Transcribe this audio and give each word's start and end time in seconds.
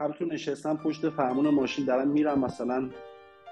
هم 0.00 0.12
تو 0.12 0.24
نشستم 0.24 0.76
پشت 0.76 1.10
فرمون 1.10 1.48
ماشین 1.48 1.84
دارم 1.84 2.08
میرم 2.08 2.40
مثلا 2.40 2.90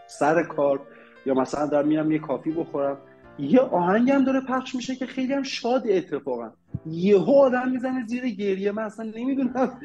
سر 0.07 0.43
کار 0.43 0.81
یا 1.27 1.35
مثلا 1.35 1.67
دارم 1.67 1.89
میرم 1.89 2.13
یه 2.13 2.19
کافی 2.19 2.51
بخورم. 2.51 2.99
یه 3.39 3.61
آهنگ 3.61 4.11
هم 4.11 4.25
داره 4.25 4.41
پخش 4.41 4.75
میشه 4.75 4.95
که 4.95 5.07
خیلی 5.07 5.33
هم 5.33 5.43
شاد 5.43 5.83
اتفاقا. 5.91 6.51
یهو 6.87 7.33
آدم 7.33 7.71
می‌زنه 7.71 8.07
زیر 8.07 8.29
گریه. 8.29 8.73
من 8.73 8.83
اصلا 8.83 9.13
نمی‌دونم 9.17 9.81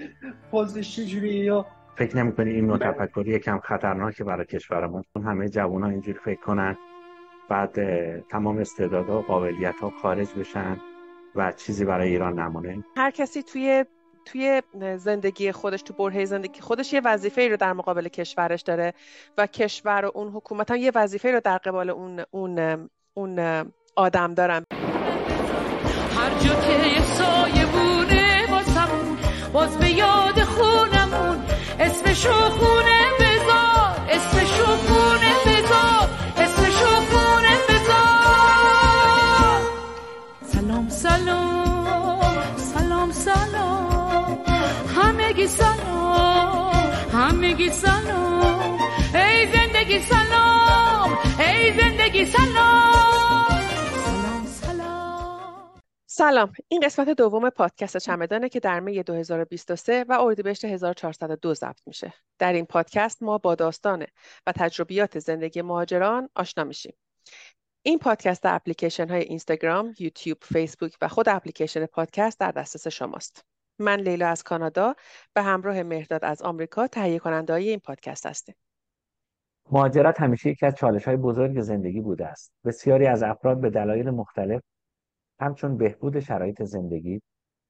فازش 0.51 0.95
چجوریه 0.95 1.45
یا 1.45 1.65
فکر 1.95 2.17
نمی‌کنی 2.17 2.51
این 2.51 2.65
نوع 2.65 2.77
تفکری 2.77 3.31
یکم 3.31 3.59
خطرناکه 3.59 4.23
برای 4.23 4.45
کشورمون؟ 4.45 5.03
همه 5.25 5.49
جوان 5.49 5.83
ها 5.83 5.89
اینجوری 5.89 6.19
فکر 6.25 6.41
کنن. 6.41 6.77
بعد 7.49 7.77
تمام 8.19 8.57
استعدادها 8.57 9.19
و 9.19 9.21
قابلیت 9.21 9.75
ها 9.81 9.89
خارج 9.89 10.27
بشن 10.39 10.77
و 11.35 11.51
چیزی 11.51 11.85
برای 11.85 12.09
ایران 12.09 12.39
نمونه. 12.39 12.83
هر 12.97 13.11
کسی 13.11 13.43
توی 13.43 13.85
توی 14.25 14.61
زندگی 14.97 15.51
خودش 15.51 15.81
تو 15.81 15.93
برهه 15.93 16.25
زندگی 16.25 16.61
خودش 16.61 16.93
یه 16.93 17.01
وظیفه 17.05 17.41
ای 17.41 17.49
رو 17.49 17.57
در 17.57 17.73
مقابل 17.73 18.07
کشورش 18.07 18.61
داره 18.61 18.93
و 19.37 19.47
کشور 19.47 20.05
و 20.05 20.11
اون 20.13 20.27
حکومت 20.27 20.71
هم 20.71 20.77
یه 20.77 20.91
وظیفه 20.95 21.31
رو 21.31 21.39
در 21.39 21.57
قبال 21.57 21.89
اون 21.89 22.23
اون 22.31 22.89
اون 23.13 23.39
آدم 23.95 24.33
دارن. 24.33 24.65
هر 26.15 26.29
جا 26.29 26.61
که 26.61 27.01
سایه 27.01 27.65
بونه 27.65 28.51
واسمون 28.51 29.17
باز 29.53 29.77
به 29.77 29.89
یاد 29.89 30.43
خونمون 30.43 31.45
اسمشو 31.79 32.33
خونه 32.33 32.92
همگی 47.53 47.69
سلام 47.69 48.79
ای 49.15 49.51
زندگی 49.53 49.99
سلام 49.99 51.17
ای 51.39 51.81
زندگی 51.81 52.25
سلام 52.25 53.63
سلام. 56.05 56.53
این 56.67 56.81
قسمت 56.81 57.09
دوم 57.09 57.49
پادکست 57.49 57.97
چمدانه 57.97 58.49
که 58.49 58.59
در 58.59 58.79
می 58.79 59.03
2023 59.03 60.05
و 60.09 60.13
اردیبهشت 60.21 60.65
1402 60.65 61.53
ضبط 61.53 61.79
میشه. 61.85 62.13
در 62.39 62.53
این 62.53 62.65
پادکست 62.65 63.23
ما 63.23 63.37
با 63.37 63.55
داستان 63.55 64.05
و 64.47 64.51
تجربیات 64.51 65.19
زندگی 65.19 65.61
مهاجران 65.61 66.29
آشنا 66.35 66.63
میشیم. 66.63 66.93
این 67.83 67.99
پادکست 67.99 68.43
در 68.43 68.55
اپلیکیشن 68.55 69.09
های 69.09 69.21
اینستاگرام، 69.21 69.95
یوتیوب، 69.99 70.37
فیسبوک 70.41 70.97
و 71.01 71.07
خود 71.07 71.29
اپلیکیشن 71.29 71.85
پادکست 71.85 72.39
در 72.39 72.51
دسترس 72.51 72.87
شماست. 72.87 73.52
من 73.79 73.99
لیلا 73.99 74.27
از 74.27 74.43
کانادا 74.43 74.95
به 75.33 75.41
همراه 75.41 75.83
مهرداد 75.83 76.25
از 76.25 76.41
آمریکا 76.41 76.87
تهیه 76.87 77.19
کننده 77.19 77.53
این 77.53 77.79
پادکست 77.79 78.25
هستیم. 78.25 78.55
مهاجرت 79.71 80.21
همیشه 80.21 80.49
یکی 80.49 80.65
از 80.65 80.75
چالش 80.75 81.05
های 81.07 81.17
بزرگ 81.17 81.61
زندگی 81.61 82.01
بوده 82.01 82.25
است. 82.25 82.53
بسیاری 82.65 83.07
از 83.07 83.23
افراد 83.23 83.61
به 83.61 83.69
دلایل 83.69 84.09
مختلف 84.09 84.61
همچون 85.39 85.77
بهبود 85.77 86.19
شرایط 86.19 86.63
زندگی، 86.63 87.21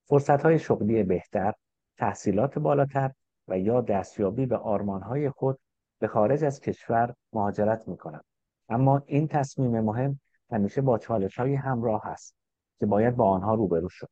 فرصت 0.05 0.43
های 0.45 0.59
شغلی 0.59 1.03
بهتر، 1.03 1.53
تحصیلات 1.97 2.59
بالاتر 2.59 3.11
و 3.47 3.59
یا 3.59 3.81
دستیابی 3.81 4.45
به 4.45 4.57
آرمان 4.57 5.01
های 5.01 5.29
خود 5.29 5.59
به 5.99 6.07
خارج 6.07 6.43
از 6.43 6.59
کشور 6.59 7.15
مهاجرت 7.33 7.87
می 7.87 7.97
کنند. 7.97 8.23
اما 8.69 9.03
این 9.05 9.27
تصمیم 9.27 9.79
مهم 9.79 10.19
همیشه 10.51 10.81
با 10.81 10.97
چالش 10.97 11.39
های 11.39 11.55
همراه 11.55 12.07
است 12.07 12.35
که 12.79 12.85
باید 12.85 13.15
با 13.15 13.29
آنها 13.29 13.53
روبرو 13.53 13.89
شد. 13.89 14.09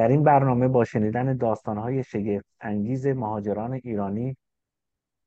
در 0.00 0.08
این 0.08 0.22
برنامه 0.22 0.68
با 0.68 0.84
شنیدن 0.84 1.36
داستان 1.36 1.78
های 1.78 2.04
شگفت 2.04 2.46
انگیز 2.60 3.06
مهاجران 3.06 3.72
ایرانی 3.72 4.36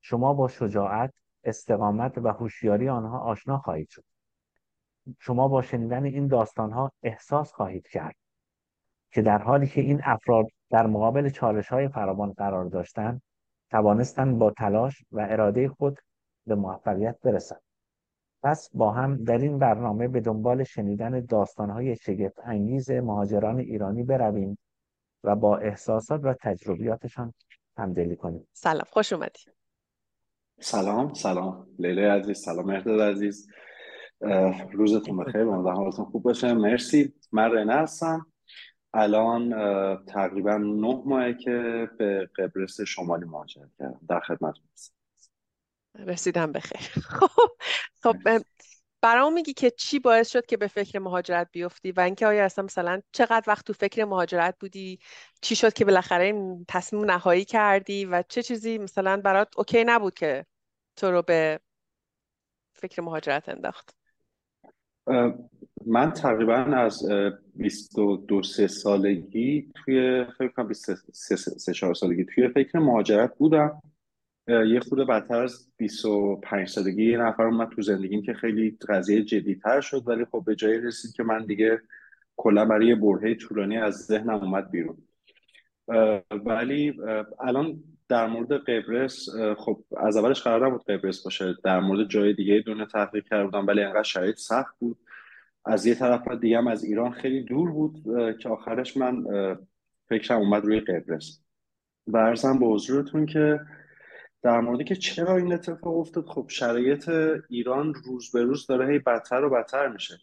شما 0.02 0.34
با 0.34 0.48
شجاعت، 0.48 1.14
استقامت 1.44 2.18
و 2.18 2.28
هوشیاری 2.28 2.90
آنها 2.90 3.20
آشنا 3.20 3.58
خواهید 3.58 3.90
شد. 3.90 4.04
شما 5.20 5.48
با 5.48 5.62
شنیدن 5.62 6.06
این 6.06 6.28
داستان 6.28 6.72
ها 6.72 6.92
احساس 7.04 7.52
خواهید 7.52 7.88
کرد 7.88 8.16
که 9.12 9.22
در 9.22 9.38
حالی 9.38 9.68
که 9.68 9.82
این 9.82 10.02
افراد 10.04 10.46
در 10.70 10.88
مقابل 10.88 11.30
چالش 11.30 11.68
های 11.68 11.88
فراوان 11.88 12.32
قرار 12.32 12.66
داشتند 12.66 13.22
توانستند 13.70 14.40
با 14.40 14.52
تلاش 14.52 15.04
و 15.12 15.28
اراده 15.30 15.70
خود 15.70 16.00
به 16.48 16.56
موفقیت 16.56 17.20
برسند. 17.24 17.62
پس 18.44 18.70
با 18.74 18.92
هم 18.92 19.24
در 19.24 19.38
این 19.38 19.60
برنامه 19.60 20.08
به 20.08 20.22
دنبال 20.22 20.64
شنیدن 20.64 21.20
داستانهای 21.20 21.96
شگفت 21.96 22.40
انگیز 22.44 22.92
مهاجران 22.92 23.60
ایرانی 23.60 24.04
برویم 24.04 24.58
و 25.24 25.36
با 25.36 25.58
احساسات 25.58 26.22
و 26.24 26.34
تجربیاتشان 26.34 27.34
همدلی 27.78 28.16
کنیم. 28.16 28.48
سلام 28.54 28.86
خوش 28.90 29.14
اومدی. 29.14 29.40
سلام 30.60 31.14
سلام. 31.14 31.68
لیله 31.80 32.12
عزیز 32.12 32.40
سلام 32.40 32.66
مهداد 32.66 33.02
عزیز. 33.02 33.48
روزتون 34.72 35.18
بخیر 35.18 35.42
امیدوارم 35.42 35.78
حالتون 35.78 36.06
خوب 36.06 36.24
باشه. 36.24 36.54
مرسی. 36.54 37.14
من 37.32 37.52
رنه 37.52 37.74
هستم. 37.74 38.26
الان 38.94 39.50
تقریبا 40.06 40.58
نه 40.58 41.02
ماهه 41.06 41.34
که 41.34 41.88
به 41.98 42.30
قبرس 42.38 42.82
شمالی 42.82 43.26
مهاجرت 43.26 43.70
کردم. 43.80 44.00
در 44.10 44.20
خدمتتون 44.20 44.66
هستم. 44.74 44.94
رسیدم 45.96 46.52
بخیر 46.52 47.04
خب 47.20 47.30
خب 48.04 48.16
برام 49.04 49.34
میگی 49.34 49.54
که 49.54 49.70
چی 49.70 50.00
باعث 50.00 50.30
شد 50.30 50.46
که 50.46 50.58
به 50.58 50.68
فکر 50.68 51.00
مهاجرت 51.00 51.50
بیفتی 51.52 51.92
و 51.92 52.00
اینکه 52.00 52.28
آیا 52.28 52.46
اصلا 52.46 52.66
مثلا 52.66 53.02
چقدر 53.12 53.44
وقت 53.48 53.66
تو 53.66 53.74
فکر 53.74 54.06
مهاجرت 54.06 54.56
بودی؟ 54.60 55.00
چی 55.42 55.56
شد 55.56 55.74
که 55.74 55.86
بالاخره 55.86 56.26
این 56.26 56.66
تصمیم 56.68 57.06
نهایی 57.06 57.46
کردی 57.46 58.06
و 58.06 58.24
چه 58.30 58.44
چیزی 58.44 58.78
مثلا 58.78 59.22
برات 59.22 59.48
اوکی 59.58 59.84
نبود 59.84 60.14
که 60.14 60.46
تو 60.96 61.12
رو 61.12 61.22
به 61.22 61.60
فکر 62.74 63.02
مهاجرت 63.02 63.50
انداخت؟ 63.50 63.96
من 65.86 66.12
تقریبا 66.12 66.54
از 66.56 67.10
22 67.56 68.44
سه 68.44 68.68
سالگی 68.68 69.72
توی 69.76 70.26
فکر 70.38 70.48
کنم 70.48 70.68
23 70.68 71.74
4 71.74 71.94
سالگی 71.94 72.26
توی 72.26 72.48
فکر 72.48 72.80
مهاجرت 72.80 73.38
بودم. 73.38 73.82
یه 74.48 74.80
خورده 74.80 75.06
بدتر 75.06 75.44
از 75.44 75.68
25 75.78 76.68
سالگی 76.68 77.12
یه 77.12 77.18
نفر 77.18 77.44
اومد 77.44 77.70
تو 77.70 77.82
زندگیم 77.82 78.22
که 78.22 78.34
خیلی 78.34 78.78
قضیه 78.90 79.24
جدیتر 79.24 79.82
شد 79.82 80.08
ولی 80.08 80.26
خب 80.26 80.44
به 80.46 80.56
جایی 80.56 80.82
رسید 80.82 81.12
که 81.14 81.24
من 81.24 81.46
دیگه 81.46 81.82
کلا 82.38 82.66
برای 82.66 82.88
یه 82.88 82.96
برهه 82.96 83.36
طولانی 83.36 83.78
از 83.78 83.94
ذهنم 83.94 84.36
اومد 84.36 84.72
بیرون. 84.72 84.98
ولی 86.46 86.94
الان 87.40 87.84
در 88.10 88.28
مورد 88.28 88.52
قبرس 88.52 89.30
خب 89.58 89.84
از 89.98 90.18
اولش 90.18 90.42
قرار 90.42 90.68
نبود 90.68 90.84
قبرس 90.84 91.24
باشه 91.24 91.56
در 91.64 91.80
مورد 91.80 92.10
جای 92.10 92.34
دیگه 92.34 92.64
دنیا 92.68 92.86
تحقیق 92.86 93.24
کرده 93.24 93.44
بودم 93.44 93.68
ولی 93.68 93.82
انقدر 93.82 94.04
شرایط 94.04 94.38
سخت 94.38 94.80
بود. 94.80 94.98
از 95.66 95.86
یه 95.86 95.96
طرف 95.96 96.28
دیگه 96.28 96.58
هم 96.58 96.68
از 96.68 96.84
ایران 96.84 97.12
خیلی 97.12 97.44
دور 97.44 97.72
بود 97.72 98.04
که 98.40 98.50
آخرش 98.50 98.98
من 98.98 99.26
فکرم 100.10 100.40
اومد 100.40 100.66
روی 100.66 100.80
قبرس. 100.80 101.44
برزم 102.08 102.60
به 102.60 102.66
حضورتون 102.66 103.26
که 103.26 103.60
در 104.44 104.60
موردی 104.60 104.84
که 104.84 104.96
چرا 104.96 105.38
این 105.38 105.54
اتفاق 105.54 105.98
افتاد 105.98 106.26
خب 106.26 106.46
شرایط 106.50 107.10
ایران 107.50 107.94
روز 107.94 108.32
به 108.32 108.44
روز 108.44 108.68
داره 108.68 108.88
هی 108.88 109.00
بدتر 109.00 109.44
و 109.44 109.50
بدتر 109.50 109.88
میشه. 109.88 110.20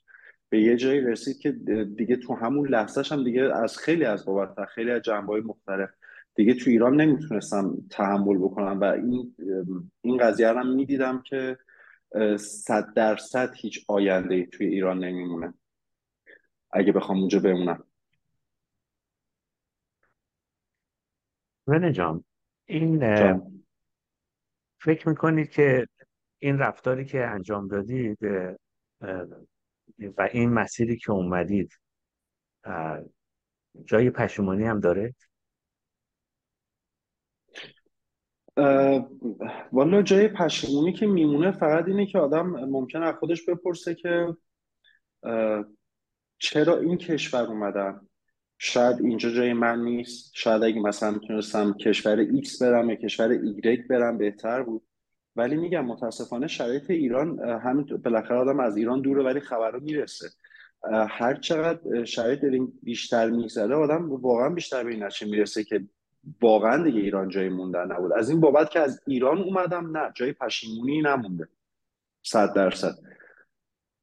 به 0.49 0.61
یه 0.61 0.77
جایی 0.77 1.01
رسید 1.01 1.39
که 1.39 1.53
دیگه 1.97 2.17
تو 2.17 2.35
همون 2.35 2.69
لحظهش 2.69 3.13
هم 3.13 3.25
دیگه 3.25 3.43
از 3.43 3.79
خیلی 3.79 4.05
از 4.05 4.25
بابت 4.25 4.65
خیلی 4.65 4.91
از 4.91 5.03
جنبه 5.03 5.41
مختلف 5.41 5.91
دیگه 6.35 6.55
تو 6.55 6.71
ایران 6.71 7.01
نمی‌تونستم 7.01 7.77
تحمل 7.91 8.39
بکنم 8.39 8.81
و 8.81 8.85
این 8.85 9.35
این 10.01 10.17
قضیه 10.17 10.49
رو 10.49 10.59
هم 10.59 10.75
می‌دیدم 10.75 11.23
که 11.23 11.59
صد 12.39 12.95
درصد 12.95 13.55
هیچ 13.57 13.85
آینده 13.89 14.35
ای 14.35 14.47
توی 14.47 14.67
ایران 14.67 15.05
نمیمونه. 15.05 15.55
اگه 16.71 16.93
بخوام 16.93 17.19
اونجا 17.19 17.41
بمونم. 17.41 17.85
رنه 21.67 21.93
جان 21.93 22.25
این 22.67 22.99
فکر 24.81 25.09
می‌کنید 25.09 25.51
که 25.51 25.87
این 26.39 26.59
رفتاری 26.59 27.05
که 27.05 27.25
انجام 27.27 27.69
دادید 27.69 28.19
و 30.17 30.29
این 30.33 30.51
مسیری 30.51 30.97
که 30.97 31.11
اومدید 31.11 31.73
جای 33.85 34.11
پشیمانی 34.11 34.65
هم 34.65 34.81
داره؟ 34.81 35.15
والا 39.73 40.03
جای 40.03 40.29
پشیمونی 40.29 40.93
که 40.93 41.07
میمونه 41.07 41.51
فقط 41.51 41.85
اینه 41.87 42.07
که 42.07 42.19
آدم 42.19 42.47
ممکن 42.47 43.03
از 43.03 43.15
خودش 43.15 43.45
بپرسه 43.49 43.95
که 43.95 44.37
چرا 46.39 46.79
این 46.79 46.99
کشور 46.99 47.43
اومدم 47.43 48.10
شاید 48.63 49.01
اینجا 49.01 49.31
جای 49.31 49.53
من 49.53 49.85
نیست. 49.85 50.31
شاید 50.35 50.63
اگه 50.63 50.81
مثلا 50.81 51.11
می‌تونستم 51.11 51.73
کشور 51.73 52.25
X 52.25 52.59
برم 52.61 52.91
یا 52.91 52.97
کشور 52.97 53.39
Y 53.39 53.89
برم 53.91 54.19
بهتر 54.19 54.63
بود. 54.63 54.83
ولی 55.37 55.57
میگم 55.57 55.87
متاسفانه 55.87 56.47
شرایط 56.47 56.91
ایران 56.91 57.39
همین 57.39 57.87
بالاخره 58.05 58.37
آدم 58.37 58.61
از 58.61 58.77
ایران 58.77 59.01
دوره 59.01 59.23
ولی 59.23 59.41
خبر 59.41 59.79
می‌رسه. 59.79 60.29
هر 61.09 61.35
چقدر 61.35 62.05
شرایط 62.05 62.45
بیشتر 62.83 63.31
میگذره 63.31 63.75
آدم 63.75 64.13
واقعا 64.13 64.49
بیشتر 64.49 64.85
به 64.85 64.91
این 64.91 65.03
نتیجه 65.03 65.31
می‌رسه 65.31 65.65
که 65.65 65.85
واقعا 66.43 66.85
دیگه 66.85 67.01
ایران 67.01 67.29
جای 67.29 67.49
موندن 67.49 67.93
نبود. 67.93 68.13
از 68.13 68.31
این 68.31 68.41
بابت 68.41 68.71
که 68.71 68.81
از 68.81 69.01
ایران 69.07 69.39
اومدم 69.39 69.97
نه 69.97 70.13
جای 70.15 70.33
پشیمونی 70.33 71.03
نمونده. 71.03 71.49
صد 72.23 72.55
درصد. 72.55 72.95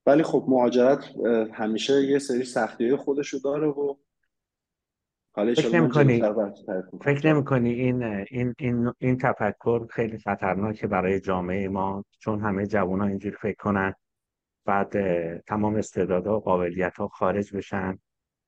ولی 0.05 0.23
خب 0.23 0.45
مهاجرت 0.47 1.11
همیشه 1.53 1.93
یه 1.93 2.19
سری 2.19 2.43
سختی 2.43 2.95
خودشو 2.95 3.37
داره 3.43 3.67
و 3.67 3.95
حالا 5.37 5.53
فکر 5.53 5.79
نمی‌کنی. 5.79 6.21
فکر 7.01 7.33
نمی‌کنی 7.33 7.73
این 7.73 8.03
این 8.03 8.53
این 8.59 8.93
این 8.99 9.17
تفکر 9.17 9.87
خیلی 9.87 10.17
خطرناکه 10.17 10.87
برای 10.87 11.19
جامعه 11.19 11.67
ما؟ 11.67 12.05
چون 12.19 12.41
همه 12.41 12.67
جوونا 12.67 13.05
اینجوری 13.05 13.35
فکر 13.35 13.55
کنن. 13.55 13.93
بعد 14.65 14.93
تمام 15.41 15.75
استعدادها 15.75 16.37
و 16.37 16.39
قابلیت‌ها 16.39 17.07
خارج 17.07 17.55
بشن 17.55 17.99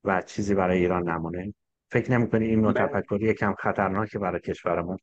و 0.03 0.21
چیزی 0.21 0.56
برای 0.56 0.77
ایران 0.77 1.09
نمونه. 1.09 1.53
فکر 1.91 2.12
نمی‌کنی 2.12 2.45
این 2.45 2.62
نوع 2.62 2.74
تفکر 2.74 3.21
یکم 3.21 3.53
خطرناکه 3.53 4.19
برای 4.19 4.39
کشورمون؟ 4.39 4.97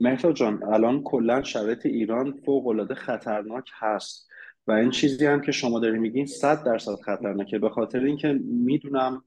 مهرداد 0.00 0.34
جان 0.34 0.62
الان 0.62 1.02
کلا 1.02 1.42
شرایط 1.42 1.86
ایران 1.86 2.32
فوق 2.46 2.66
العاده 2.66 2.94
خطرناک 2.94 3.70
هست 3.74 4.28
و 4.66 4.72
این 4.72 4.90
چیزی 4.90 5.26
هم 5.26 5.40
که 5.40 5.52
شما 5.52 5.80
داری 5.80 5.98
میگین 5.98 6.26
صد 6.26 6.64
درصد 6.64 6.94
خطرناکه. 6.94 7.58
به 7.58 7.68
خاطر 7.68 8.00
اینکه 8.00 8.40
می‌دونم 8.44 9.24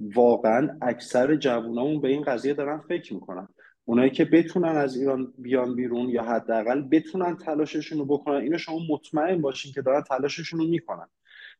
واقعا 0.00 0.78
اکثر 0.82 1.36
جوونامون 1.36 2.00
به 2.00 2.08
این 2.08 2.22
قضیه 2.22 2.54
دارن 2.54 2.78
فکر 2.78 3.14
می‌کنن. 3.14 3.48
اونایی 3.84 4.10
که 4.10 4.24
بتونن 4.24 4.76
از 4.76 4.96
ایران 4.96 5.34
بیان 5.38 5.74
بیرون 5.74 6.08
یا 6.08 6.22
حداقل 6.22 6.82
بتونن 6.82 7.36
تلاششون 7.36 7.98
رو 7.98 8.04
بکنن 8.04 8.36
اینو 8.36 8.58
شما 8.58 8.78
مطمئن 8.90 9.40
باشین 9.40 9.72
که 9.72 9.82
دارن 9.82 10.02
تلاششون 10.02 10.60
رو 10.60 10.66
می‌کنن. 10.66 11.06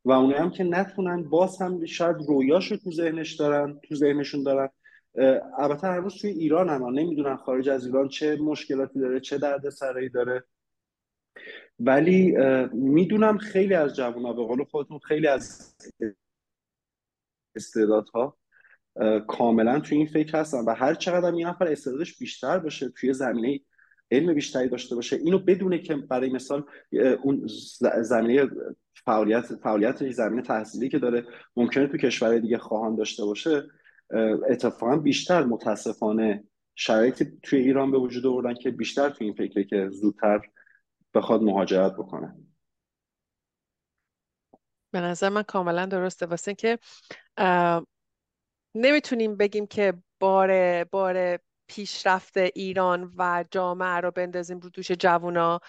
و 0.04 0.12
اونایی 0.12 0.42
هم 0.42 0.50
که 0.50 0.64
نتونن 0.64 1.22
باز 1.22 1.62
هم 1.62 1.84
شاید 1.84 2.16
رویاشو 2.28 2.76
تو 2.76 2.90
ذهنش 2.90 3.32
دارن 3.32 3.80
تو 3.82 3.94
ذهنشون 3.94 4.42
دارن. 4.42 4.68
البته 5.58 5.86
هر 5.86 6.00
روز 6.00 6.20
توی 6.20 6.30
ایران 6.30 6.68
هم 6.68 6.86
نمی‌دونن 6.86 7.36
خارج 7.36 7.68
از 7.68 7.86
ایران 7.86 8.08
چه 8.08 8.36
مشکلاتی 8.36 9.00
داره 9.00 9.20
چه 9.20 9.38
دردسرایی 9.38 10.08
داره. 10.08 10.44
ولی 11.80 12.36
می‌دونم 12.72 13.38
خیلی 13.38 13.74
از 13.74 13.96
جوونا 13.96 14.32
به 14.32 14.44
قول 14.44 14.64
خودتون 14.64 14.98
خیلی 14.98 15.26
از 15.26 15.76
استعدادها 17.56 18.36
کاملا 19.28 19.80
توی 19.80 19.98
این 19.98 20.06
فکر 20.06 20.38
هستن 20.38 20.64
و 20.64 20.74
هر 20.74 20.94
چقدر 20.94 21.34
یه 21.34 21.48
نفر 21.48 21.68
استعدادش 21.68 22.18
بیشتر 22.18 22.58
باشه 22.58 22.88
توی 22.88 23.12
زمینه 23.12 23.60
علم 24.10 24.34
بیشتری 24.34 24.68
داشته 24.68 24.94
باشه 24.94 25.16
اینو 25.16 25.38
بدونه 25.38 25.78
که 25.78 25.96
برای 25.96 26.30
مثال 26.30 26.64
اون 27.22 27.46
زمینه 28.00 28.50
فعالیت 29.04 29.46
فعالیت 29.46 30.10
زمینه 30.10 30.42
تحصیلی 30.42 30.88
که 30.88 30.98
داره 30.98 31.24
ممکنه 31.56 31.86
تو 31.86 31.96
کشورهای 31.96 32.40
دیگه 32.40 32.58
خواهان 32.58 32.96
داشته 32.96 33.24
باشه 33.24 33.62
اتفاقا 34.50 34.96
بیشتر 34.96 35.44
متاسفانه 35.44 36.44
شرایطی 36.74 37.26
توی 37.42 37.58
ایران 37.58 37.90
به 37.90 37.98
وجود 37.98 38.26
آوردن 38.26 38.54
که 38.54 38.70
بیشتر 38.70 39.10
توی 39.10 39.26
این 39.26 39.36
فکره 39.36 39.64
که 39.64 39.88
زودتر 39.92 40.40
بخواد 41.14 41.42
مهاجرت 41.42 41.92
بکنه. 41.92 42.34
به 44.96 45.02
نظر 45.02 45.28
من 45.28 45.42
کاملا 45.42 45.86
درسته. 45.86 46.26
واسه 46.26 46.48
اینکه 46.48 46.78
نمی‌تونیم 48.74 49.36
بگیم 49.36 49.66
که 49.66 49.94
بار 50.20 50.84
بار 50.84 51.38
پیشرفت 51.68 52.36
ایران 52.36 53.12
و 53.18 53.44
جامعه 53.50 53.96
رو 54.00 54.10
بندازیم 54.10 54.60
رو 54.60 54.70
دوش 54.70 54.90
جوونا. 54.90 55.60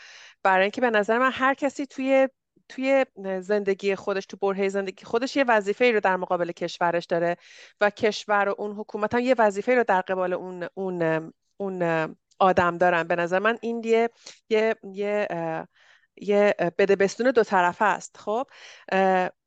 برای 0.44 0.62
اینکه 0.62 0.82
به 0.82 0.90
نظر 0.90 1.18
من 1.18 1.32
هر 1.34 1.54
کسی 1.54 1.86
توی 1.86 2.30
توی 2.70 3.06
زندگی 3.42 3.96
خودش 3.96 4.26
تو 4.26 4.38
برهه 4.38 4.70
زندگی 4.70 5.06
خودش 5.06 5.36
یه 5.36 5.46
وظیفه 5.48 5.86
ای 5.86 5.92
رو 5.92 6.00
در 6.00 6.16
مقابل 6.16 6.52
کشورش 6.52 7.06
داره 7.06 7.38
و 7.82 7.90
کشور 7.90 8.50
و 8.50 8.56
اون 8.58 8.72
حکومت 8.72 9.14
هم 9.14 9.20
یه 9.20 9.36
وظیفه 9.38 9.76
رو 9.76 9.84
در 9.84 10.02
قبال 10.02 10.34
اون 10.34 10.68
اون 10.74 11.34
اون 11.58 12.16
آدم 12.40 12.78
دارن. 12.78 13.04
به 13.04 13.16
نظر 13.16 13.40
من 13.40 13.58
این 13.62 13.84
یه 13.84 14.10
یه 14.50 14.76
یه 14.94 15.28
یه 16.22 16.56
بده 16.78 17.08
دو 17.32 17.44
طرفه 17.44 17.86
است. 17.86 18.18
خب؟ 18.18 18.48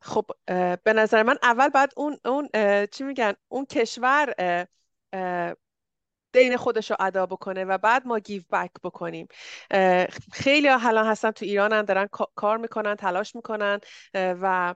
خب 0.01 0.27
به 0.85 0.93
نظر 0.93 1.23
من 1.23 1.37
اول 1.43 1.69
باید 1.69 1.91
اون 1.97 2.19
اون 2.25 2.49
چی 2.87 3.05
میگن؟ 3.05 3.33
اون 3.49 3.67
کشور 3.67 4.35
دین 6.33 6.57
خودش 6.57 6.91
رو 6.91 6.97
ادا 7.01 7.27
بکنه 7.27 7.65
و 7.65 7.79
بعد 7.79 8.07
ما 8.07 8.19
گیو 8.19 8.43
بک 8.53 8.71
بکنیم. 8.85 9.29
خیلی 10.33 10.69
ها 10.69 10.89
الان 10.89 11.07
هستن 11.07 11.31
تو 11.31 11.45
ایران 11.45 11.73
هم 11.73 11.83
دارن 11.83 12.07
کا- 12.07 12.33
کار 12.35 12.57
می‌کنن 12.59 12.95
تلاش 12.95 13.35
می‌کنن 13.35 13.81
و 14.15 14.75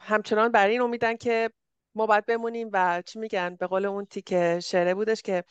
همچنان 0.00 0.52
بر 0.52 0.68
این 0.68 0.80
امیدن 0.80 1.16
که 1.16 1.50
ما 1.98 2.06
باید 2.06 2.26
بمونیم 2.26 2.70
و 2.72 3.02
چی 3.06 3.18
میگن 3.18 3.56
به 3.56 3.66
قول 3.66 3.86
اون 3.86 4.04
تیک 4.06 4.60
شعره 4.60 4.94
بودش 4.94 5.22
که 5.22 5.44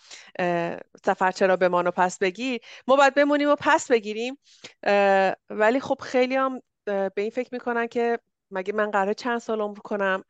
سفر 1.05 1.31
چرا 1.31 1.55
بمان 1.57 1.87
و 1.87 1.91
پس 1.91 2.19
بگیر 2.19 2.59
ما 2.87 2.95
باید 2.95 3.13
بمونیم 3.13 3.49
و 3.49 3.55
پس 3.59 3.91
بگیریم. 3.91 4.37
ولی 5.49 5.79
خب 5.79 5.97
خیلی 6.01 6.35
هم 6.35 6.61
به 6.85 7.11
این 7.17 7.29
فکر 7.29 7.49
می‌کنن 7.51 7.87
که 7.87 8.19
مگه 8.51 8.73
من 8.73 8.91
قراره 8.91 9.13
چند 9.13 9.39
سال 9.39 9.61
عمر 9.61 9.77
کنم؟ 9.77 10.23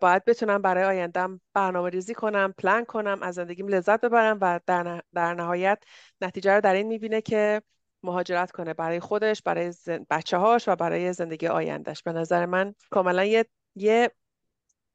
باید 0.00 0.24
بتونم 0.24 0.62
برای 0.62 0.84
آیندم 0.84 1.40
برنامه 1.54 1.90
ریزی 1.90 2.14
کنم 2.14 2.54
پلن 2.58 2.84
کنم 2.84 3.18
از 3.22 3.34
زندگیم 3.34 3.68
لذت 3.68 4.00
ببرم 4.00 4.38
و 4.40 4.60
در, 4.66 4.82
نه- 4.82 5.02
در 5.14 5.34
نهایت 5.34 5.82
نتیجه 6.20 6.54
رو 6.54 6.60
در 6.60 6.74
این 6.74 6.86
می‌بینه 6.86 7.20
که 7.20 7.62
مهاجرت 8.02 8.50
کنه 8.50 8.74
برای 8.74 9.00
خودش 9.00 9.42
برای 9.42 9.72
زن... 9.72 10.06
بچه 10.10 10.36
هاش 10.36 10.68
و 10.68 10.76
برای 10.76 11.12
زندگی 11.12 11.46
آیندهش 11.46 12.02
به 12.02 12.12
نظر 12.12 12.46
من 12.46 12.74
کاملا 12.90 13.24
یه 13.24 13.46
یه 13.76 14.10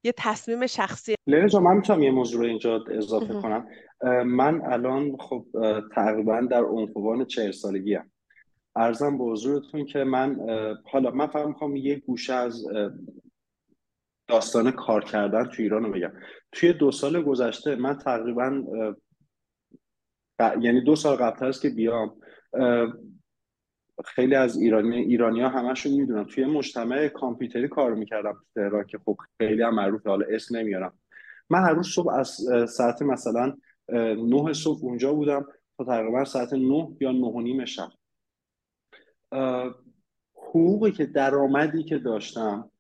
یه 0.07 0.13
تصمیم 0.18 0.68
شخصی 0.68 1.15
لیلا 1.27 1.48
جان 1.48 1.63
من 1.63 1.75
می‌تونم 1.75 2.04
یه 2.04 2.12
موضوع 2.12 2.42
رو 2.42 2.48
اینجا 2.48 2.83
اضافه. 2.92 3.33
کنم. 3.33 3.68
من 4.25 4.62
الان 4.65 5.18
خب 5.19 5.45
تقریبا 5.95 6.42
در 6.42 6.63
عنفوان 6.63 7.25
چهل 7.25 7.51
سالگی 7.51 7.94
هم 7.94 8.12
ارزم 8.75 9.18
به 9.18 9.24
حضورتون 9.24 9.86
که 9.86 10.04
من 10.04 10.39
حالا 10.86 11.12
من 11.12 11.27
فقط 11.27 11.48
می‌خوام 11.48 11.75
یه 11.75 11.95
گوشه 11.95 12.33
از 12.33 12.65
داستان 14.27 14.71
کار 14.71 15.04
کردن 15.04 15.45
تو 15.45 15.62
ایران 15.63 15.83
رو 15.83 15.92
بگم. 15.92 16.12
توی 16.51 16.74
دو 16.74 16.92
سال 16.92 17.24
گذشته 17.24 17.75
من 17.75 17.98
تقریبا 17.98 18.63
یعنی 20.39 20.81
دو 20.81 20.95
سال 20.95 21.15
قبل 21.15 21.45
است 21.45 21.62
که 21.62 21.69
بیام 21.69 22.15
خیلی 24.06 24.36
از 24.36 24.58
ایرانی 24.58 24.98
ایرانی 24.98 25.42
ها 25.42 25.50
همشون 25.50 25.94
می‌دونن. 25.94 26.26
توی 26.26 26.46
مجتمع 26.46 27.08
کامپیوتری 27.08 27.68
کار 27.68 27.94
می‌کردم 27.94 28.34
تو 28.34 28.46
تهران 28.56 28.86
که 28.86 28.98
خب 28.98 29.18
خیلی 29.38 29.62
هم 29.62 29.76
معروفه. 29.76 30.10
حالا 30.10 30.26
اسم 30.30 30.58
نمیارم. 30.58 31.00
من 31.50 31.64
هر 31.64 31.74
روز 31.74 31.88
صبح 31.88 32.14
از 32.14 32.38
ساعت 32.70 33.02
مثلا 33.02 33.58
نه 34.18 34.54
صبح 34.54 34.80
اونجا 34.84 35.13
بودم 35.13 35.46
تا 35.77 35.84
تقریبا 35.84 36.25
ساعت 36.25 36.54
نه 36.54 36.98
یا 37.01 37.12
نه 37.12 37.27
و 37.27 37.42
نیم 37.42 37.66
شب. 37.66 37.89
حقوقی 40.36 40.92
که 40.92 41.06
درآمدی 41.06 41.84
که 41.84 41.98
داشتم 41.98 42.72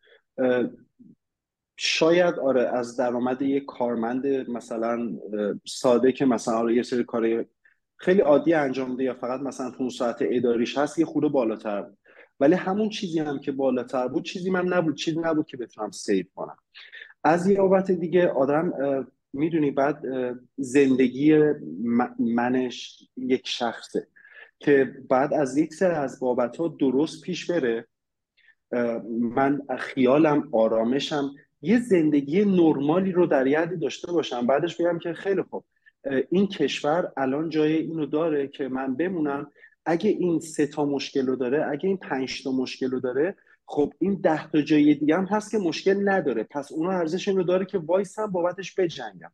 شاید 1.77 2.39
آره 2.39 2.61
از 2.61 2.97
درآمد 2.97 3.41
یک 3.41 3.65
کارمند 3.65 4.27
مثلا 4.27 5.19
ساده 5.67 6.11
که 6.11 6.25
مثلا 6.25 6.57
آره 6.57 6.75
یه 6.75 6.83
سری 6.83 7.03
کار 7.03 7.45
خیلی 7.97 8.21
عادی 8.21 8.53
انجام 8.53 8.91
میده 8.91 9.03
یا 9.03 9.13
فقط 9.13 9.39
مثلا 9.39 9.71
تو 9.71 9.89
ساعت 9.89 10.17
اداریش 10.21 10.77
هست 10.77 10.99
یه 10.99 11.05
خورده 11.05 11.27
بالاتر 11.27 11.81
بود. 11.81 11.97
ولی 12.39 12.55
همون 12.55 12.89
چیزی 12.89 13.19
هم 13.19 13.39
که 13.39 13.51
بالاتر 13.51 14.07
بود 14.07 14.25
چیزی 14.25 14.49
من 14.49 14.65
نبود 14.67 14.95
چیزی 14.95 15.19
نبود 15.19 15.45
که 15.45 15.57
بتونم 15.57 15.91
سیو 15.91 16.25
کنم. 16.35 16.57
از 17.23 17.47
یه 17.47 17.57
بابت 17.57 17.91
دیگه 17.91 18.29
آدم 18.29 18.73
می‌دونی 19.33 19.71
بعد 19.71 20.03
زندگی 20.57 21.39
منش 22.19 23.09
یک 23.17 23.47
شخصه 23.47 24.07
که 24.59 24.95
بعد 25.09 25.33
از 25.33 25.57
یک 25.57 25.73
سر 25.73 25.91
از 25.91 26.19
بابت 26.19 26.57
ها 26.57 26.67
درست 26.67 27.21
پیش 27.21 27.51
بره. 27.51 27.87
من 29.19 29.61
خیالم 29.79 30.49
آرامشم 30.51 31.31
یه 31.61 31.79
زندگی 31.79 32.45
نرمالی 32.45 33.11
رو 33.11 33.25
در 33.25 33.47
یدی 33.47 33.75
داشته 33.75 34.11
باشم. 34.11 34.47
بعدش 34.47 34.81
بگم 34.81 34.99
که 34.99 35.13
خیلی 35.13 35.41
خوب. 35.41 35.65
این 36.29 36.47
کشور 36.47 37.11
الان 37.17 37.49
جای 37.49 37.73
اینو 37.73 38.05
داره 38.05 38.47
که 38.47 38.67
من 38.67 38.95
بمونم. 38.95 39.51
اگه 39.85 40.09
این 40.09 40.39
سه 40.39 40.67
تا 40.67 40.85
مشکل 40.85 41.27
رو 41.27 41.35
داره 41.35 41.65
اگه 41.71 41.87
این 41.87 41.97
پنج 41.97 42.43
تا 42.43 42.51
مشکل 42.51 42.91
رو 42.91 42.99
داره 42.99 43.35
خب 43.65 43.93
این 43.99 44.15
ده 44.23 44.47
تا 44.47 44.61
جای 44.61 44.93
دیگه 44.93 45.17
هم 45.17 45.25
هست 45.25 45.51
که 45.51 45.57
مشکل 45.57 46.09
نداره. 46.09 46.43
پس 46.43 46.71
اونها 46.71 46.91
ارزش 46.91 47.27
اینو 47.27 47.43
داره 47.43 47.65
که 47.65 47.77
وایسم 47.77 48.27
بابتش 48.27 48.79
بجنگم. 48.79 49.31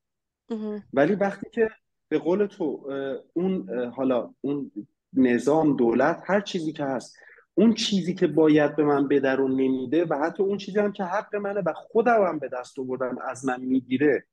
ولی 0.93 1.15
وقتی 1.15 1.49
که 1.49 1.69
به 2.09 2.19
قول 2.19 2.45
تو 2.45 2.91
اون 3.33 3.69
حالا 3.89 4.33
اون 4.41 4.71
نظام 5.13 5.75
دولت 5.75 6.23
هر 6.25 6.41
چیزی 6.41 6.73
که 6.73 6.83
هست 6.83 7.17
اون 7.53 7.73
چیزی 7.73 8.13
که 8.13 8.27
باید 8.27 8.75
به 8.75 8.83
من 8.83 9.07
بده 9.07 9.29
رو 9.29 9.47
نمیده 9.47 10.05
و 10.05 10.13
حتی 10.13 10.43
اون 10.43 10.57
چیزی 10.57 10.79
هم 10.79 10.91
که 10.91 11.03
حق 11.03 11.35
منه 11.35 11.61
و 11.61 11.73
خودم 11.75 12.25
هم 12.27 12.39
به 12.39 12.47
دست 12.47 12.79
آوردم 12.79 13.17
از 13.29 13.45
من 13.45 13.61
می‌گیره 13.61 14.25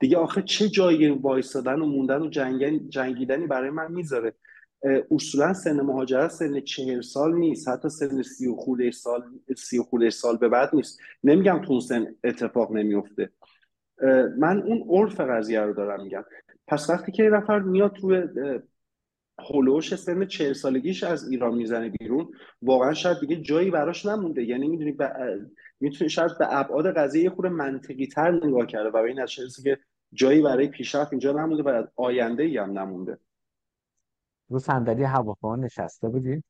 دیگه 0.00 0.16
آخه 0.16 0.42
چه 0.42 0.68
جایی 0.68 1.08
وایستادن 1.08 1.80
و 1.80 1.86
موندن 1.86 2.22
و 2.22 2.28
جنگن 2.28 2.88
جنگیدنی 2.88 3.46
برای 3.46 3.70
من 3.70 3.92
می‌ذاره. 3.92 4.34
اصولا 5.10 5.52
سن 5.52 5.80
مهاجرت 5.80 6.30
سن 6.30 6.60
چهل 6.60 7.00
سال 7.00 7.34
نیست 7.34 7.68
حتی 7.68 7.88
سن 7.88 8.22
سی 8.22 8.46
و 8.46 8.90
سال 8.92 9.22
سی 9.56 9.78
و 9.78 9.82
خورده 9.82 10.10
سال 10.10 10.36
به 10.36 10.48
بعد 10.48 10.70
نیست. 10.72 11.00
نمیگم 11.24 11.62
تو 11.66 11.80
سن 11.80 12.14
اتفاق 12.24 12.72
نمیفته. 12.72 13.30
من 14.38 14.62
اون 14.62 14.84
عرف 14.88 15.20
قضیه 15.20 15.60
رو 15.60 15.74
دارم 15.74 16.02
میگم. 16.02 16.24
پس 16.66 16.90
وقتی 16.90 17.12
که 17.12 17.22
یه 17.22 17.30
نفر 17.30 17.58
میاد 17.58 17.92
توی 17.92 18.22
هلوش 19.50 19.94
سن 19.94 20.26
چهل 20.26 20.52
سالگیش 20.52 21.04
از 21.04 21.30
ایران 21.30 21.54
می‌زنه 21.54 21.88
بیرون 21.88 22.28
واقعا 22.62 22.94
شاید 22.94 23.20
دیگه 23.20 23.36
جایی 23.36 23.70
براش 23.70 24.06
نمونده. 24.06 24.44
یعنی 24.44 24.68
می‌دونی 24.68 24.96
ب... 25.84 25.86
می‌تونی 25.86 26.10
شاید 26.10 26.38
به 26.38 26.46
ابعاد 26.58 26.96
قضیه 26.96 27.22
یه 27.22 27.30
خورده 27.30 27.48
منطقی 27.48 28.06
تر 28.06 28.30
نگاه 28.30 28.66
کرده 28.66 28.88
و 28.88 28.92
به 28.92 28.98
این 28.98 29.20
نتیجه 29.20 29.62
که 29.62 29.78
جایی 30.12 30.42
برای 30.42 30.68
پیشرفت 30.68 31.12
اینجا 31.12 31.32
نمونده 31.32 31.62
و 31.62 31.86
آینده 31.96 32.42
ای 32.42 32.58
هم 32.58 32.78
نمونده. 32.78 33.18
رو 34.48 34.58
صندلی 34.58 35.02
هواپیما 35.02 35.56
نشسته 35.56 36.08
بودی 36.08 36.42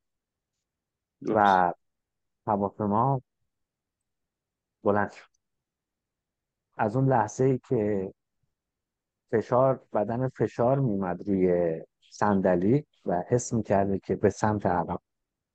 و 1.22 1.72
هواپیما 2.46 3.22
بلند 4.82 5.10
شد. 5.10 5.28
از 6.76 6.96
اون 6.96 7.08
لحظه 7.08 7.44
ای 7.44 7.60
که 7.68 8.12
فشار 9.30 9.86
بدن 9.92 10.28
فشار 10.28 10.78
میمد 10.78 11.28
روی 11.28 11.80
صندلی 12.10 12.86
و 13.04 13.22
حس 13.28 13.52
می‌کردی 13.52 13.98
که 13.98 14.16
به 14.16 14.30
سمت 14.30 14.66
عقب 14.66 14.98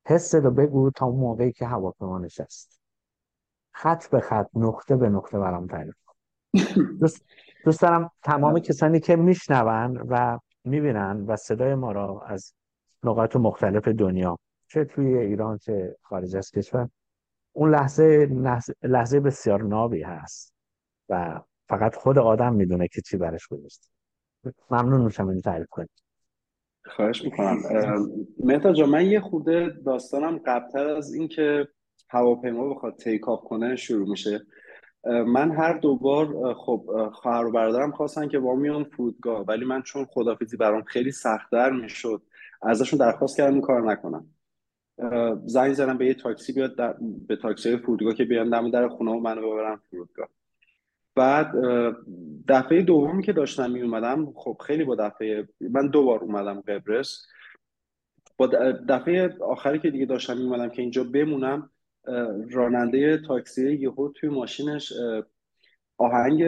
حس 0.05 0.35
رو 0.35 0.51
بگو 0.51 0.91
تا 0.91 1.05
اون 1.05 1.19
موقعی 1.19 1.51
که 1.51 1.65
هواپیما 1.65 2.19
نشست. 2.19 2.78
خط 3.71 4.09
به 4.09 4.19
خط 4.19 4.47
نقطه 4.55 4.95
به 4.95 5.09
نقطه 5.09 5.39
برام 5.39 5.67
تعریف 5.67 5.95
دوست, 7.01 7.25
دوست 7.65 7.81
دارم 7.81 8.11
تمام 8.23 8.59
کسانی 8.59 8.99
که 8.99 9.15
میشنون 9.15 9.97
و 10.09 10.39
می‌بینن 10.63 11.25
و 11.27 11.35
صدای 11.35 11.75
ما 11.75 11.91
را 11.91 12.21
از 12.27 12.53
نقاط 13.03 13.35
مختلف 13.35 13.87
دنیا 13.87 14.39
چه 14.67 14.85
توی 14.85 15.17
ایران 15.17 15.57
چه 15.57 15.95
خارج 16.01 16.35
از 16.35 16.51
کشور 16.51 16.89
اون 17.51 17.71
لحظه 17.71 18.29
لحظه 18.83 19.19
بسیار 19.19 19.63
نابی 19.63 20.01
هست 20.03 20.53
و 21.09 21.41
فقط 21.69 21.95
خود 21.95 22.17
آدم 22.17 22.53
می‌دونه 22.53 22.87
که 22.87 23.01
چی 23.01 23.17
برش 23.17 23.47
گذاشته. 23.47 23.87
ممنون 24.71 25.01
میشم 25.01 25.27
این 25.27 25.41
تعریف 25.41 25.67
کنید 25.69 25.89
خواهش 26.85 27.23
می‌کنم. 27.23 27.57
مهتا 28.43 28.73
جا 28.73 28.85
من 28.85 29.05
یه 29.05 29.19
خورده 29.19 29.69
داستانم 29.85 30.37
قبلتر 30.37 30.87
از 30.87 31.13
اینکه 31.13 31.67
هواپیما 32.09 32.73
بخواد 32.73 32.95
تیک 32.95 33.29
آف 33.29 33.43
کنه 33.43 33.75
شروع 33.75 34.09
میشه. 34.09 34.45
من 35.05 35.51
هر 35.51 35.73
دوبار 35.77 36.53
خب 36.53 37.09
خواهر 37.13 37.45
و 37.45 37.51
برادرم 37.51 37.91
خواستن 37.91 38.27
که 38.27 38.39
با 38.39 38.55
میان 38.55 38.83
فرودگاه 38.83 39.45
ولی 39.45 39.65
من 39.65 39.81
چون 39.81 40.05
خدافیزی 40.05 40.57
برام 40.57 40.83
خیلی 40.83 41.11
سختتر 41.11 41.69
می‌شد 41.69 42.21
ازشون 42.61 42.99
درخواست 42.99 43.37
کردم 43.37 43.53
این 43.53 43.61
کار 43.61 43.91
نکنم 43.91 44.25
زنگ 45.45 45.73
زدم 45.73 45.97
به 45.97 46.05
یه 46.05 46.13
تاکسی 46.13 46.53
بیاد 46.53 46.97
به 47.27 47.35
تاکسی 47.35 47.77
فرودگاه 47.77 48.13
که 48.13 48.25
بیان 48.25 48.49
دم 48.49 48.71
در 48.71 48.87
خونه 48.87 49.11
و 49.11 49.19
منو 49.19 49.51
ببرم 49.51 49.81
فرودگاه. 49.89 50.27
بعد 51.15 51.51
دفعه 52.47 52.81
دومی 52.81 53.23
که 53.23 53.33
داشتم 53.33 53.71
می 53.71 53.81
اومدم 53.81 54.33
خب 54.35 54.57
خیلی 54.65 54.83
با 54.83 54.95
دفعه 54.95 55.47
من 55.61 55.87
دو 55.87 56.03
بار 56.03 56.19
اومدم 56.19 56.61
قبرس. 56.61 57.25
با 58.37 58.47
دفعه 58.89 59.37
آخری 59.41 59.79
که 59.79 59.91
دیگه 59.91 60.05
داشتم 60.05 60.37
می 60.37 60.43
اومدم 60.43 60.69
که 60.69 60.81
اینجا 60.81 61.03
بمونم 61.03 61.69
راننده 62.51 63.17
تاکسی 63.17 63.73
یهو 63.73 64.09
توی 64.09 64.29
ماشینش 64.29 64.93
آهنگ 65.97 66.43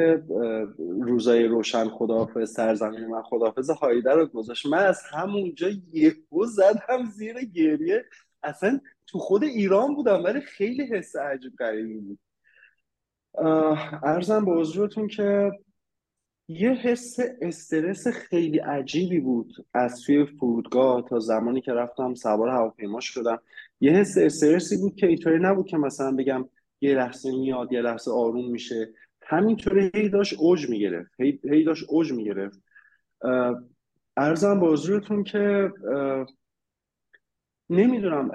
روزای 1.02 1.46
روشن 1.46 1.90
خداحافظ 1.90 2.52
سرزمین 2.52 3.08
من 3.08 3.22
خداحافظ 3.22 3.70
هایده 3.70 4.12
رو 4.12 4.26
گذاشت. 4.26 4.66
من 4.66 4.86
از 4.86 5.02
همونجا 5.12 5.70
یهو 5.94 6.46
زدم 6.46 7.06
زیر 7.16 7.36
گریه. 7.54 8.06
اصلا 8.44 8.80
تو 9.08 9.20
خود 9.20 9.44
ایران 9.44 9.96
بودم 9.96 10.24
ولی 10.24 10.42
خیلی 10.42 10.84
حس 10.84 11.16
عجیب 11.16 11.56
غریبی 11.60 12.00
بود. 12.00 12.20
ارزم 14.04 14.46
به 14.46 14.52
حضورتون 14.52 15.08
که 15.08 15.52
یه 16.60 16.72
حس 16.72 17.20
استرس 17.42 18.08
خیلی 18.08 18.58
عجیبی 18.58 19.20
بود 19.20 19.54
از 19.74 20.02
توی 20.02 20.26
فرودگاه 20.26 21.06
تا 21.10 21.20
زمانی 21.20 21.62
که 21.62 21.74
رفتم 21.74 22.14
سوار 22.14 22.50
هواپیما 22.50 23.00
شدم. 23.00 23.40
یه 23.82 23.92
حس 23.92 24.18
استرسی 24.18 24.78
بود 24.78 24.96
که 24.96 25.08
اینطوری 25.08 25.40
نبود 25.40 25.68
که 25.68 25.78
مثلا 25.78 26.12
بگم 26.12 26.50
یه 26.82 26.96
لحظه 26.96 27.32
میاد 27.32 27.74
یه 27.74 27.82
لحظه 27.82 28.12
آروم 28.12 28.52
میشه. 28.52 28.94
همینطوری 29.22 29.92
هی 29.96 30.10
داشت 30.10 30.36
اوج 30.40 30.70
می‌گرفت. 30.70 31.12
هی, 31.20 31.40
هی 31.44 31.64
داشت 31.64 31.86
اوج 31.90 32.14
می‌گرفت. 32.14 32.62
ارزم 34.18 34.60
به 34.60 34.68
حضورتون 34.68 35.24
که 35.24 35.72
نمی‌دونم 37.70 38.32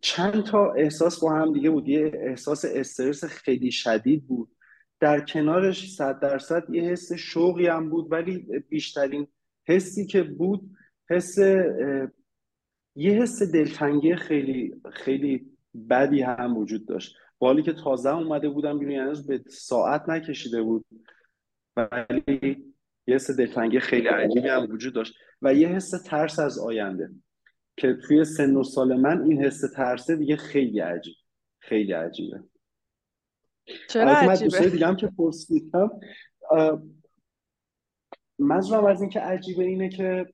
چند 0.00 0.44
تا 0.44 0.72
احساس 0.72 1.20
با 1.20 1.32
هم 1.32 1.52
دیگه 1.52 1.70
بود. 1.70 1.88
یه 1.88 2.12
احساس 2.14 2.64
استرس 2.64 3.24
خیلی 3.24 3.70
شدید 3.70 4.26
بود. 4.26 4.50
در 5.00 5.20
کنارش 5.20 5.92
صد 5.92 6.20
درصد 6.20 6.70
یه 6.70 6.82
حس 6.82 7.12
شوقی 7.12 7.66
هم 7.66 7.90
بود 7.90 8.12
ولی 8.12 8.38
بیشترین 8.68 9.26
حسی 9.68 10.06
که 10.06 10.22
بود 10.22 10.70
حس 11.10 11.38
یه 12.96 13.12
حس 13.12 13.42
دلتنگی 13.42 14.16
خیلی 14.16 14.80
خیلی 14.92 15.58
بدی 15.90 16.22
هم 16.22 16.56
وجود 16.56 16.86
داشت. 16.86 17.16
حالی 17.40 17.62
که 17.62 17.72
تازه 17.72 18.16
اومده 18.16 18.48
بودم 18.48 18.78
بیرون 18.78 18.94
یعنی 18.94 19.22
به 19.28 19.44
ساعت 19.48 20.08
نکشیده 20.08 20.62
بود 20.62 20.84
ولی 21.76 22.64
یه 23.06 23.14
حس 23.14 23.30
دلتنگی 23.30 23.80
خیلی 23.80 24.08
عجیبی 24.08 24.48
هم 24.48 24.66
وجود 24.70 24.94
داشت 24.94 25.14
و 25.42 25.54
یه 25.54 25.68
حس 25.68 25.90
ترس 25.90 26.38
از 26.38 26.58
آینده 26.58 27.10
که 27.76 27.94
توی 27.94 28.24
سن 28.24 28.56
و 28.56 28.64
سال 28.64 28.96
من 28.96 29.22
این 29.22 29.44
حس 29.44 29.60
ترسه 29.60 30.16
دیگه 30.16 30.36
خیلی 30.36 30.80
عجیب 30.80 31.14
خیلی 31.58 31.92
عجیبه. 31.92 32.40
چرا 33.88 34.10
عجیبه؟ 34.10 34.70
دیگه 34.70 34.86
هم 34.86 34.96
که 34.96 35.06
پرسیدم 35.06 35.90
منظورم 38.38 38.84
از 38.84 39.00
این 39.00 39.10
که 39.10 39.20
عجیبه 39.20 39.64
اینه 39.64 39.88
که 39.88 40.26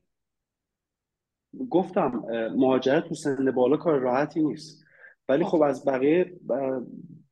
گفتم 1.70 2.24
مهاجرت 2.56 3.08
تو 3.08 3.14
سن 3.14 3.50
بالا 3.50 3.76
کار 3.76 3.98
راحتی 3.98 4.42
نیست. 4.42 4.84
ولی 5.28 5.44
خب 5.44 5.62
از 5.62 5.84
بقیه 5.84 6.40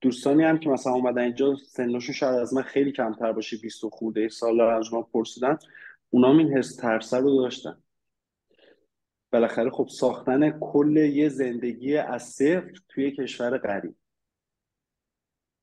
دوستانی 0.00 0.44
هم 0.44 0.58
که 0.58 0.70
مثلا 0.70 0.92
اومدن 0.92 1.22
اینجا 1.22 1.56
سنشون 1.56 2.14
شاید 2.14 2.38
از 2.38 2.54
من 2.54 2.62
خیلی 2.62 2.92
کمتر 2.92 3.32
باشه 3.32 3.56
20 3.56 3.84
خورده 3.84 4.28
سال 4.28 4.60
از 4.60 4.94
ما 4.94 5.02
پرسیدن 5.02 5.58
اونام 6.10 6.38
این 6.38 6.58
حس 6.58 6.76
ترسه 6.76 7.18
رو 7.18 7.42
داشتن. 7.42 7.82
بالاخره 9.32 9.70
خب 9.70 9.88
ساختن 9.90 10.50
کل 10.50 10.96
یه 10.96 11.28
زندگی 11.28 11.96
از 11.96 12.22
صفر 12.22 12.72
توی 12.88 13.10
کشور 13.10 13.58
غریب. 13.58 13.94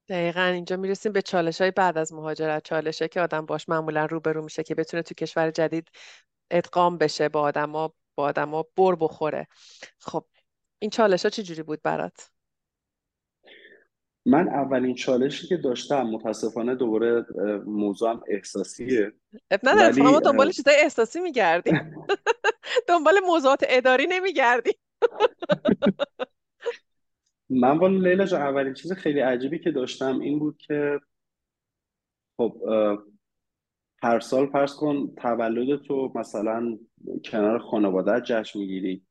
دقیقا 0.09 0.41
اینجا 0.41 0.77
می‌رسیم 0.77 1.11
به 1.11 1.21
چالش 1.21 1.61
های 1.61 1.71
بعد 1.71 1.97
از 1.97 2.13
مهاجرت. 2.13 2.63
چالشه 2.63 3.07
که 3.07 3.21
آدم 3.21 3.45
باش 3.45 3.69
معمولا 3.69 4.05
روبرو 4.05 4.43
میشه 4.43 4.63
که 4.63 4.75
بتونه 4.75 5.03
تو 5.03 5.15
کشور 5.15 5.51
جدید 5.51 5.87
ادغام 6.51 6.97
بشه 6.97 7.29
با 7.29 7.41
آدما 7.41 7.93
با 8.15 8.23
آدما 8.23 8.65
بر 8.77 8.95
بخوره. 8.99 9.47
خب 9.99 10.25
این 10.79 10.91
چالش 10.91 11.23
ها 11.23 11.29
چجوری 11.29 11.63
بود 11.63 11.81
برات؟ 11.83 12.29
من 14.25 14.47
اولین 14.47 14.95
چالشی 14.95 15.47
که 15.47 15.57
داشتم 15.57 16.03
متاسفانه 16.03 16.75
دوباره 16.75 17.25
موضوعم 17.65 18.21
احساسیه. 18.27 19.11
اب 19.51 19.59
نداره 19.63 20.03
ما 20.03 20.19
دنبال 20.19 20.51
چیزای 20.51 20.75
احساسی 20.75 21.19
میگردیم. 21.19 22.05
دنبال 22.87 23.19
موضوعات 23.27 23.65
اداری 23.69 24.07
نمیگردیم. 24.09 24.73
من 27.49 27.77
والا 27.77 28.09
لیلا 28.09 28.25
جان 28.25 28.41
اولین 28.41 28.73
چیز 28.73 28.93
خیلی 28.93 29.19
عجیبی 29.19 29.59
که 29.59 29.71
داشتم 29.71 30.19
این 30.19 30.39
بود 30.39 30.57
که 30.57 30.99
خب 32.37 32.61
هر 34.03 34.19
سال 34.19 34.47
فرض 34.47 34.75
کن 34.75 35.13
تولد 35.17 35.81
تو 35.81 36.11
مثلا 36.15 36.77
کنار 37.25 37.59
خانواده 37.59 38.21
جشن 38.21 38.59
می‌گیری 38.59 39.03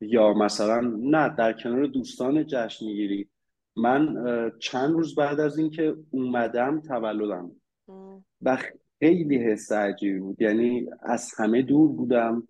یا 0.00 0.32
مثلا 0.32 0.80
نه 0.98 1.28
در 1.28 1.52
کنار 1.52 1.86
دوستان 1.86 2.46
جشن 2.46 2.86
می‌گیری. 2.86 3.28
من 3.76 4.14
چند 4.60 4.92
روز 4.92 5.14
بعد 5.14 5.40
از 5.40 5.58
اینکه 5.58 5.96
اومدم 6.10 6.80
تولدم 6.80 7.50
و 8.42 8.58
خیلی 9.00 9.38
حس 9.38 9.72
عجیبی 9.72 10.18
بود. 10.18 10.42
یعنی 10.42 10.86
از 11.02 11.30
همه 11.38 11.62
دور 11.62 11.88
بودم 11.88 12.48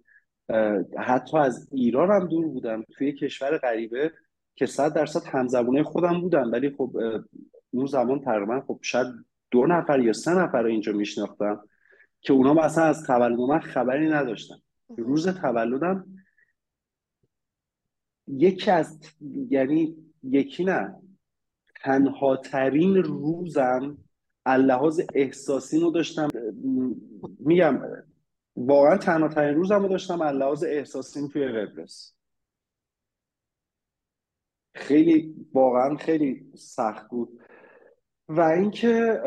حتی 0.99 1.39
از 1.39 1.69
ایران 1.73 2.11
هم 2.11 2.29
دور 2.29 2.47
بودم. 2.47 2.83
توی 2.83 3.13
کشور 3.13 3.59
غریبه 3.59 4.13
که 4.59 4.67
صد 4.67 4.95
درصد 4.95 5.27
همزبونه 5.27 5.83
خودم 5.83 6.21
بودم 6.21 6.53
ولی 6.53 6.71
خب 6.71 6.97
اون 7.71 7.87
زمان 7.87 8.21
تقریبا 8.21 8.61
خب 8.61 8.79
شاید 8.83 9.07
دو 9.51 9.67
نفر 9.67 10.01
یا 10.01 10.13
سه 10.13 10.35
نفر 10.35 10.63
رو 10.63 10.69
اینجا 10.69 10.93
میشناختم 10.93 11.61
که 12.21 12.33
اونا 12.33 12.55
مثلا 12.55 12.85
از 12.85 13.03
تولد 13.07 13.39
من 13.39 13.61
خبری 13.61 14.09
نداشتن. 14.09 14.55
روز 14.99 15.29
تولدم 15.29 16.07
یکی 18.27 18.71
از 18.71 19.01
یعنی 19.51 19.97
یکی 20.23 20.65
نه 20.65 20.95
تنها 21.83 22.37
ترین 22.37 22.97
روزم 22.97 23.99
اللحاظ 24.47 25.01
احساسی 25.15 25.81
رو 25.81 25.91
داشتم 25.91 26.29
میگم 27.39 27.81
واقعا 28.57 28.97
تنها 28.97 29.29
ترین 29.29 29.55
روزم 29.55 29.83
رو 29.83 29.89
داشتم 29.89 30.23
اللحاظ 30.23 30.65
احساسی 30.65 31.29
توی 31.29 31.49
قبرس. 31.49 32.18
خیلی 34.79 35.35
واقعا 35.55 35.97
خیلی 35.97 36.53
سخت 36.55 37.09
بود. 37.09 37.41
و 38.29 38.41
اینکه 38.41 39.21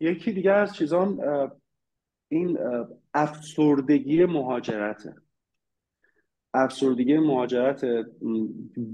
یکی 0.00 0.32
دیگه 0.32 0.52
از 0.52 0.74
چیزام 0.74 1.20
این 2.28 2.58
افسردگی 3.14 4.24
مهاجرته. 4.24 5.14
افسردگی 6.54 7.18
مهاجرت 7.18 7.86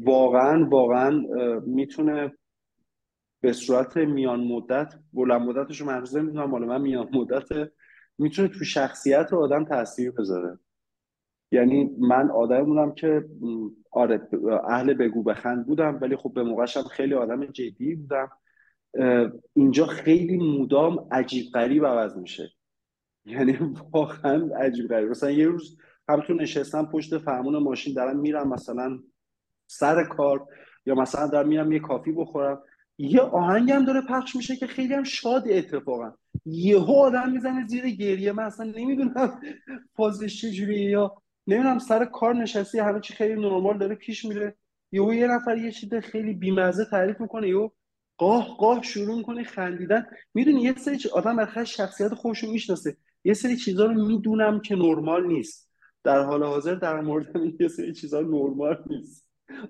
واقعا 0.05 0.69
واقعا 0.69 1.11
می‌تونه 1.67 2.33
به 3.41 3.53
صورت 3.53 3.97
میان 3.97 4.45
مدت 4.45 4.95
بلند 5.13 5.41
مدتش 5.41 5.81
رو 5.81 5.87
منظور 5.87 6.23
نمی‌دونم 6.23 6.51
مال 6.51 6.65
من 6.65 6.81
میان 6.81 7.09
مدت 7.13 7.49
می‌تونه 8.19 8.49
تو 8.49 8.65
شخصیت 8.65 9.33
آدم 9.33 9.65
تاثیر 9.65 10.11
بذاره. 10.11 10.59
یعنی 11.53 11.91
من 11.99 12.31
آدم 12.31 12.65
بودم 12.65 12.93
که 12.93 13.25
آره 13.91 14.29
اهل 14.69 14.95
بگو 14.95 15.23
بخند 15.23 15.67
بودم 15.67 15.99
ولی 16.03 16.17
خب 16.17 16.33
به 16.35 16.43
موقعشم 16.43 16.83
خیلی 16.83 17.15
آدم 17.15 17.45
جدی 17.45 17.95
بودم. 17.95 18.31
اینجا 19.55 19.87
خیلی 19.87 20.59
مدام 20.59 21.09
عجیب 21.11 21.47
غریب 21.55 21.87
عوض 21.87 22.17
میشه. 22.17 22.51
یعنی 23.25 23.59
واقعا 23.93 24.51
عجیب 24.57 24.89
غریب. 24.89 25.11
مثلا 25.11 25.31
یه 25.31 25.47
روز 25.47 25.79
همتون 26.09 26.41
نشستم 26.41 26.87
پشت 26.93 27.19
فرمون 27.19 27.57
ماشین 27.57 27.95
دارم 27.95 28.17
میرم 28.17 28.49
مثلا 28.49 28.99
سر 29.67 30.05
کار 30.05 30.47
یا 30.87 30.95
مثلا 30.95 31.27
دارم 31.27 31.49
میرم 31.49 31.73
یه 31.73 31.79
کافی 31.79 32.13
بخورم. 32.13 32.63
یه 32.99 33.21
آهنگم 33.21 33.85
داره 33.85 34.01
پخش 34.09 34.37
میشه 34.37 34.57
که 34.57 34.67
خیلی 34.67 34.95
هم 34.95 35.03
شاد 35.03 35.49
اتفاقا. 35.49 36.13
یهو 36.47 36.93
آدم 36.93 37.31
می‌زنه 37.33 37.67
زیر 37.67 37.91
گریه. 37.91 38.33
من 38.33 38.43
اصلا 38.43 38.73
نمی‌دونم 38.77 39.41
فازش 39.97 40.41
چجوریه 40.41 40.91
یا 40.91 41.15
نمی‌دونم 41.47 41.79
سر 41.79 42.05
کار 42.05 42.35
نشستی 42.35 42.79
همه 42.79 43.01
چی 43.01 43.15
خیلی 43.15 43.35
نرمال 43.35 43.79
داره 43.79 43.95
پیش 43.95 44.25
میره. 44.25 44.57
یهو 44.93 45.15
یه 45.15 45.27
نفر 45.27 45.57
یه 45.57 45.73
چیز 45.73 45.95
خیلی 45.95 46.35
بیمزه 46.35 46.85
تعریف 46.85 47.21
می‌کنه 47.21 47.49
یهو 47.49 47.69
قاه 48.19 48.57
قاه 48.57 48.83
شروع 48.83 49.17
می‌کنه 49.17 49.45
خندیدن. 49.45 50.07
می‌دونی 50.35 50.63
یه 50.63 50.75
سری 50.75 50.99
آدم 51.13 51.37
برخلاف 51.37 51.67
شخصیت 51.67 52.15
خودش 52.15 52.45
می‌شناسه. 52.45 52.97
یه 53.25 53.35
سری 53.35 53.57
چیزا 53.57 53.87
رو 53.87 54.07
می‌دونم 54.07 54.61
که 54.61 54.77
نرمال 54.77 55.27
نیست. 55.27 55.71
در 56.05 56.23
حال 56.23 56.45
حاضر 56.45 56.75
در 56.75 57.01
مورد 57.01 57.61
یه 57.61 57.69
سری 57.69 57.93
چیزا 57.93 58.21
نرمال 58.21 58.85
نیست. 58.87 59.22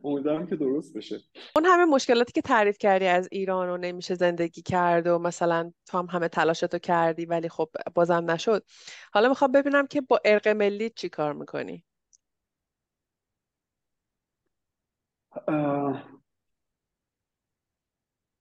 امیدوارم 0.05 0.47
که 0.47 0.57
درست 0.57 0.97
بشه. 0.97 1.21
اون 1.57 1.65
همه 1.65 1.85
مشکلاتی 1.85 2.33
که 2.33 2.41
تعریف 2.41 2.79
کردی 2.79 3.07
از 3.07 3.29
ایران 3.33 3.69
و 3.69 3.77
نمیشه 3.77 4.15
زندگی 4.15 4.63
کرد 4.63 5.07
و 5.07 5.19
مثلا 5.19 5.73
تو 5.87 5.99
هم 5.99 6.07
همه 6.07 6.29
تلاشتو 6.29 6.79
کردی 6.79 7.27
ولی 7.27 7.49
خب 7.49 7.69
بازم 7.95 8.31
نشد. 8.31 8.65
حالا 9.13 9.29
می‌خوام 9.29 9.53
ببینم 9.53 9.87
که 9.87 10.01
با 10.01 10.21
ارق 10.25 10.49
ملی 10.49 10.91
چی 10.91 11.09
کار 11.09 11.33
می‌کنی؟ 11.33 11.85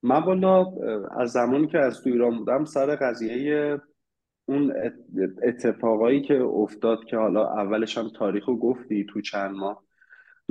من 0.03 0.24
والا 0.24 0.65
از 1.19 1.31
زمانی 1.31 1.67
که 1.67 1.79
از 1.79 2.03
تو 2.03 2.10
ایران 2.10 2.38
بودم 2.38 2.65
سر 2.65 2.95
قضیه 2.95 3.77
اون 4.45 4.74
اتفاقایی 5.43 6.21
که 6.21 6.33
افتاد 6.33 7.05
که 7.05 7.17
حالا 7.17 7.48
اولش 7.48 7.98
هم 7.98 8.10
تاریخ 8.10 8.48
رو 8.48 8.60
گفتی 8.60 9.05
تو 9.10 9.21
چند 9.21 9.55
ماه. 9.55 9.83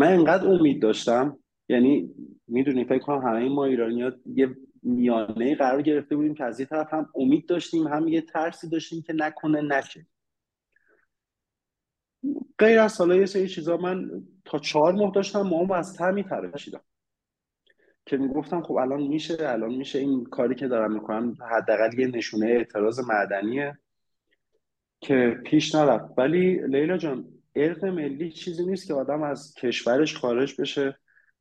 من 0.01 0.13
انقدر 0.13 0.49
امید 0.49 0.83
داشتم 0.83 1.39
یعنی 1.69 2.15
می‌دونی 2.47 2.85
فکر 2.85 2.99
کنم 2.99 3.29
همه 3.29 3.49
ما 3.49 3.65
ایرانی 3.65 4.03
ها 4.03 4.13
یه 4.35 4.57
میانه 4.83 5.55
قرار 5.55 5.83
گرفته 5.83 6.17
بودیم 6.17 6.35
که 6.35 6.45
از 6.45 6.61
یه 6.61 6.67
طرف 6.67 6.95
هم 6.95 7.09
امید 7.15 7.47
داشتیم 7.47 7.87
هم 7.87 8.09
یه 8.09 8.21
ترسی 8.21 8.69
داشتیم 8.69 9.03
که 9.03 9.13
نکنه 9.13 9.61
نشه. 9.61 10.07
غیر 12.59 12.79
از 12.79 12.99
حالا 12.99 13.17
یه 13.17 13.27
سری 13.27 13.49
چیزا 13.49 13.77
من 13.77 14.11
تا 14.45 14.59
چهار 14.59 14.93
ماه 14.93 15.13
داشتم 15.15 15.43
ما 15.43 15.77
از 15.77 15.97
تر 15.97 16.23
ترشیدم 16.23 16.81
که 18.07 18.17
می‌گفتم 18.17 18.63
خب 18.63 18.73
الان 18.77 19.03
میشه 19.03 19.37
الان 19.41 19.75
میشه. 19.75 19.99
این 19.99 20.25
کاری 20.25 20.55
که 20.55 20.69
دارم 20.69 20.93
می‌کنم 20.93 21.37
حداقل 21.51 21.99
یه 21.99 22.07
نشونه 22.07 22.47
اعتراض 22.47 23.01
معدنیه 23.01 23.79
که 25.01 25.41
پیش 25.45 25.75
نرفت. 25.75 26.15
ولی 26.19 26.67
لیلا 26.67 26.97
جان 26.97 27.40
ارق 27.55 27.85
ملی 27.85 28.33
چیزی 28.33 28.67
نیست 28.67 28.87
که 28.87 28.95
آدم 28.95 29.23
از 29.23 29.55
کشورش 29.55 30.17
خارج 30.17 30.61
بشه 30.61 30.99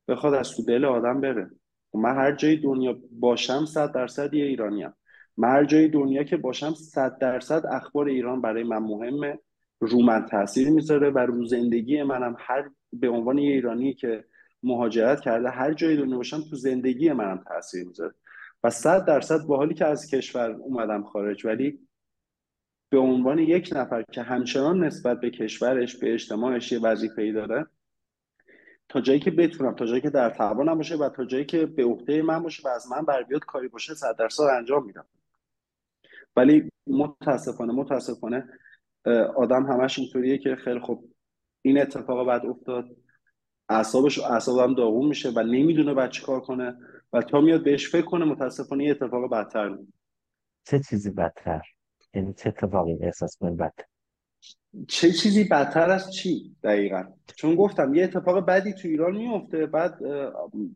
بخواد 0.08 0.34
از 0.34 0.52
تو 0.52 0.64
دل 0.64 0.86
آدم 0.86 1.22
بره. 1.22 1.50
من 1.94 2.16
هر 2.16 2.36
جای 2.36 2.56
دنیا 2.56 2.98
باشم 3.12 3.66
صد 3.66 3.92
درصد 3.92 4.34
یه 4.34 4.46
ایرانیم. 4.46 4.94
من 5.38 5.50
هر 5.50 5.66
جای 5.66 5.88
دنیا 5.88 6.24
که 6.24 6.38
باشم 6.38 6.74
صد 6.74 7.18
درصد 7.18 7.66
اخبار 7.66 8.08
ایران 8.08 8.42
برای 8.42 8.64
من 8.64 8.78
مهمه. 8.78 9.40
رو 9.80 10.02
من 10.02 10.26
تاثیر 10.26 10.70
می‌ذاره 10.70 11.10
و 11.10 11.18
رو 11.18 11.46
زندگی 11.46 12.04
منم 12.04 12.36
هر 12.40 12.70
به 12.94 13.10
عنوان 13.10 13.38
یه 13.38 13.52
ایرانی 13.52 13.94
که 13.94 14.26
مهاجرت 14.64 15.20
کرده 15.22 15.50
هر 15.50 15.74
جای 15.74 15.98
دنیا 15.98 16.18
باشم 16.18 16.42
تو 16.50 16.56
زندگی 16.56 17.12
منم 17.12 17.44
تاثیر 17.48 17.88
می‌ذاره. 17.88 18.14
و 18.64 18.70
صد 18.70 19.06
درصد 19.06 19.46
با 19.46 19.58
حالی 19.58 19.74
که 19.74 19.86
از 19.86 20.08
کشور 20.08 20.52
اومدم 20.52 21.04
خارج 21.04 21.46
ولی 21.46 21.80
به 22.90 22.98
عنوان 22.98 23.40
یک 23.40 23.70
نفر 23.76 24.04
که 24.12 24.22
همچنان 24.22 24.84
نسبت 24.84 25.20
به 25.20 25.30
کشورش 25.30 25.98
به 25.98 26.14
اجتماعش 26.14 26.72
یه 26.72 26.80
وظیفه‌ای 26.80 27.32
داره 27.32 27.68
تا 28.90 29.02
جایی 29.02 29.20
که 29.20 29.32
بتونم 29.32 29.76
تا 29.76 29.86
جایی 29.86 30.02
که 30.02 30.10
در 30.10 30.30
توانم 30.30 30.76
باشه 30.76 30.96
و 30.96 31.10
تا 31.10 31.26
جایی 31.26 31.46
که 31.46 31.66
به 31.66 31.84
عهده 31.84 32.22
من 32.22 32.44
باشه 32.44 32.64
و 32.66 32.68
از 32.68 32.92
من 32.92 33.02
بر 33.02 33.24
بیاد 33.24 33.46
کاری 33.46 33.68
باشه 33.68 33.94
صد 33.94 34.16
درصد 34.20 34.44
انجام 34.44 34.86
میدم. 34.86 35.06
ولی 36.36 36.70
متاسفانه 36.88 37.74
متاسفانه 37.74 38.50
آدم 39.36 39.66
همش 39.66 40.00
اینطوریه 40.00 40.38
که 40.38 40.56
خیلی 40.56 40.80
خوب 40.80 41.10
این 41.62 41.82
اتفاق 41.82 42.28
بعد 42.28 42.46
افتاد. 42.46 42.86
اعصابش 43.70 44.20
اعصابم 44.20 44.76
داغون 44.76 45.08
میشه 45.08 45.30
و 45.30 45.40
نمی‌دونه 45.40 45.94
بعد 45.94 46.20
کار 46.20 46.40
کنه 46.40 46.78
و 47.14 47.22
تا 47.22 47.42
میاد 47.42 47.64
بهش 47.64 47.92
فکر 47.92 48.06
کنه 48.06 48.26
متاسفانه 48.26 48.84
یه 48.84 48.92
اتفاق 48.92 49.32
بدتر 49.32 49.78
چه 50.68 50.80
چیزی 50.80 51.12
بدتر؟ 51.12 51.62
یعنی 52.14 52.34
چه 52.34 52.50
اتفاقی 52.50 52.98
احساس 53.02 53.38
کنید 53.38 53.58
بدتر 53.58 53.86
چه 54.88 55.12
چیزی 55.12 55.44
بدتر 55.44 55.90
از 55.90 56.14
چی 56.14 56.56
دقیقا؟ 56.64 57.04
چون 57.36 57.56
گفتم 57.56 57.94
یه 57.94 58.04
اتفاق 58.04 58.46
بدی 58.46 58.74
تو 58.74 58.88
ایران 58.88 59.16
میفته 59.16 59.66
بعد 59.66 60.04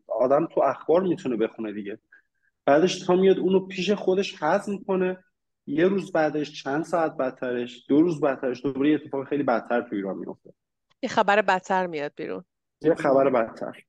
آدم 0.06 0.46
تو 0.46 0.60
اخبار 0.60 1.02
می‌تونه 1.02 1.36
بخونه 1.36 1.72
دیگه. 1.72 1.98
بعدش 2.64 2.98
تا 2.98 3.16
میاد 3.16 3.38
اونو 3.38 3.66
پیش 3.66 3.90
خودش 3.90 4.42
حذف 4.42 4.68
می‌کنه 4.68 5.24
یه 5.66 5.88
روز 5.88 6.12
بعدش 6.12 6.62
چند 6.62 6.84
ساعت 6.84 7.16
بدترش 7.16 7.84
دو 7.88 8.00
روز 8.00 8.20
بدترش 8.20 8.62
دوباره 8.62 8.90
یه 8.90 8.94
اتفاق 8.94 9.28
خیلی 9.28 9.42
بدتر 9.42 9.82
تو 9.82 9.94
ایران 9.94 10.18
میفته 10.18 10.52
یه 11.02 11.08
خبر 11.08 11.42
بدتر 11.42 11.86
میاد 11.86 12.12
بیرون. 12.16 12.44
یه 12.80 12.94
خبر 12.94 13.30
بدتر. 13.30 13.84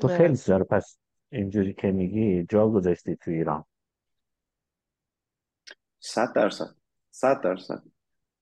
تو 0.00 0.08
خیلی 0.08 0.34
زیاد 0.34 0.62
پس 0.62 0.98
اینجوری 1.30 1.74
که 1.74 1.92
میگی 1.92 2.46
جا 2.48 2.68
گذاشتی 2.68 3.16
تو 3.16 3.30
ایران. 3.30 3.64
صد 6.00 6.32
درصد. 6.34 6.83
صد 7.14 7.40
درصد. 7.40 7.82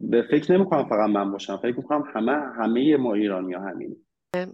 به 0.00 0.22
فکر 0.30 0.52
نمی 0.52 0.64
کنم 0.64 0.88
فقط 0.88 1.10
من 1.10 1.32
باشم 1.32 1.56
فکر 1.56 1.76
می‌کنم 1.76 2.04
همه 2.14 2.32
همه 2.32 2.96
ما 2.96 3.14
ایرانی 3.14 3.52
ها 3.54 3.68
همین 3.68 3.96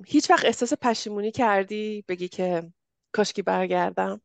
هیچ 0.06 0.30
وقت 0.30 0.44
احساس 0.44 0.72
پشیمونی 0.82 1.30
کردی؟ 1.30 2.04
بگی 2.08 2.28
که 2.28 2.62
کاشکی 3.12 3.42
برگردم. 3.42 4.20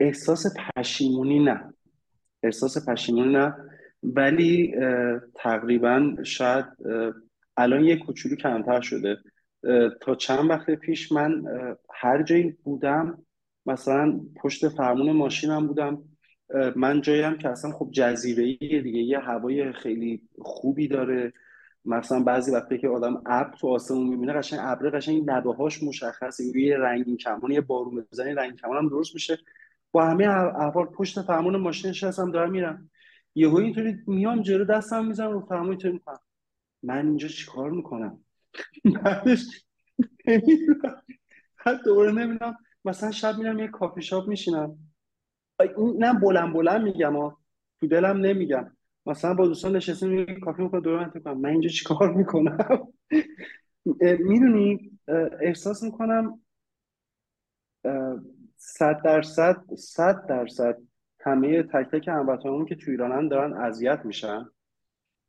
احساس 0.00 0.46
پشیمونی 0.56 1.38
نه. 1.38 1.74
احساس 2.42 2.88
پشیمونی 2.88 3.32
نه. 3.32 3.54
ولی 4.02 4.74
تقریبا 5.34 6.16
شاید 6.22 6.64
الان 7.56 7.84
یه 7.84 7.96
کوچولو 7.96 8.36
کمتر 8.36 8.80
شده. 8.80 9.16
تا 10.00 10.14
چند 10.14 10.50
وقت 10.50 10.70
پیش 10.70 11.12
من 11.12 11.44
هر 11.94 12.22
جایی 12.22 12.56
بودم 12.64 13.22
مثلا 13.66 14.20
پشت 14.36 14.68
فرمون 14.68 15.12
ماشینم 15.12 15.66
بودم. 15.66 16.02
من 16.76 17.00
جایم 17.00 17.38
که 17.38 17.48
اصلا 17.48 17.70
خب 17.70 17.88
جزیره 17.92 18.56
دیگه 18.82 18.98
یه 18.98 19.18
هوای 19.18 19.72
خیلی 19.72 20.22
خوبی 20.38 20.88
داره. 20.88 21.32
مثلا 21.84 22.22
بعضی 22.22 22.52
وقتی 22.52 22.78
که 22.78 22.88
آدم 22.88 23.22
ابر 23.26 23.56
تو 23.56 23.68
آسمون 23.68 24.06
می‌بینه 24.08 24.32
قشنگ 24.32 24.60
ابر 24.62 24.90
قشنگ 24.90 25.30
لبه 25.30 25.54
هاش 25.54 25.82
مشخصه. 25.82 26.44
یه 26.58 26.76
رنگین 26.76 27.16
کمان 27.16 27.50
یه 27.50 27.60
بارون 27.60 28.06
بزنی 28.12 28.34
رنگین 28.34 28.56
کمان 28.56 28.76
هم 28.76 28.88
درست 28.88 29.14
میشه. 29.14 29.38
با 29.92 30.04
همه 30.04 30.24
احوال 30.28 30.86
پشت 30.86 31.22
فرمون 31.22 31.56
ماشین 31.56 31.90
نشستم 31.90 32.30
دارم 32.30 32.50
میرم. 32.50 32.90
یهو 33.34 33.56
اینطوری 33.56 33.96
میام 34.06 34.42
جلو 34.42 34.64
دستم 34.64 35.04
می‌زنم 35.06 35.32
رو 35.32 35.40
فرمون 35.40 35.68
اینطوری 35.68 35.94
می‌کنم. 35.94 36.20
من 36.82 37.06
اینجا 37.06 37.28
چیکار 37.28 37.70
می‌کنم؟ 37.70 38.24
بعدش 38.84 39.44
دوباره 41.84 42.12
نمی‌دونم. 42.12 42.56
مثلا 42.84 43.10
شب 43.10 43.38
میرم 43.38 43.58
یه 43.58 43.68
کافی 43.68 44.02
شاپ 44.02 44.28
میشینم. 44.28 44.78
نه 45.98 46.12
بلند 46.12 46.52
بلند 46.52 46.82
میگم 46.82 47.16
ها 47.16 47.38
تو 47.80 47.86
دلم 47.86 48.16
نمیگم. 48.16 48.76
مثلا 49.06 49.34
با 49.34 49.46
دوستان 49.46 49.76
نشستیم 49.76 50.18
یه 50.18 50.24
کافی 50.40 50.62
می‌کنم 50.62 50.80
دور 50.80 51.12
من 51.24 51.32
من 51.32 51.48
اینجا 51.48 51.68
چیکار 51.68 52.14
می‌کنم؟ 52.14 52.88
می‌دونی 54.18 54.90
احساس 55.40 55.82
می‌کنم 55.82 56.40
صد 58.56 59.02
درصد 59.04 59.56
صد 59.76 60.26
درصد 60.26 60.78
همه 61.20 61.62
تک 61.62 61.90
تک 61.92 62.08
هموطنمون 62.08 62.66
که 62.66 62.74
تو 62.74 62.90
ایرانن 62.90 63.28
دارن 63.28 63.52
اذیت 63.52 64.00
میشن. 64.04 64.46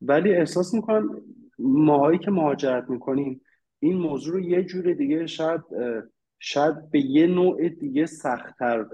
ولی 0.02 0.32
احساس 0.32 0.74
می‌کنم 0.74 1.22
ماهایی 1.58 2.18
که 2.18 2.30
مهاجرت 2.30 2.90
می‌کنیم 2.90 3.40
این 3.80 3.98
موضوع 3.98 4.34
رو 4.34 4.40
یه 4.40 4.64
جور 4.64 4.92
دیگه 4.92 5.26
شاید 5.26 5.60
شاید 6.38 6.90
به 6.90 7.00
یه 7.00 7.26
نوع 7.26 7.68
دیگه 7.68 8.06
سختتر 8.06 8.86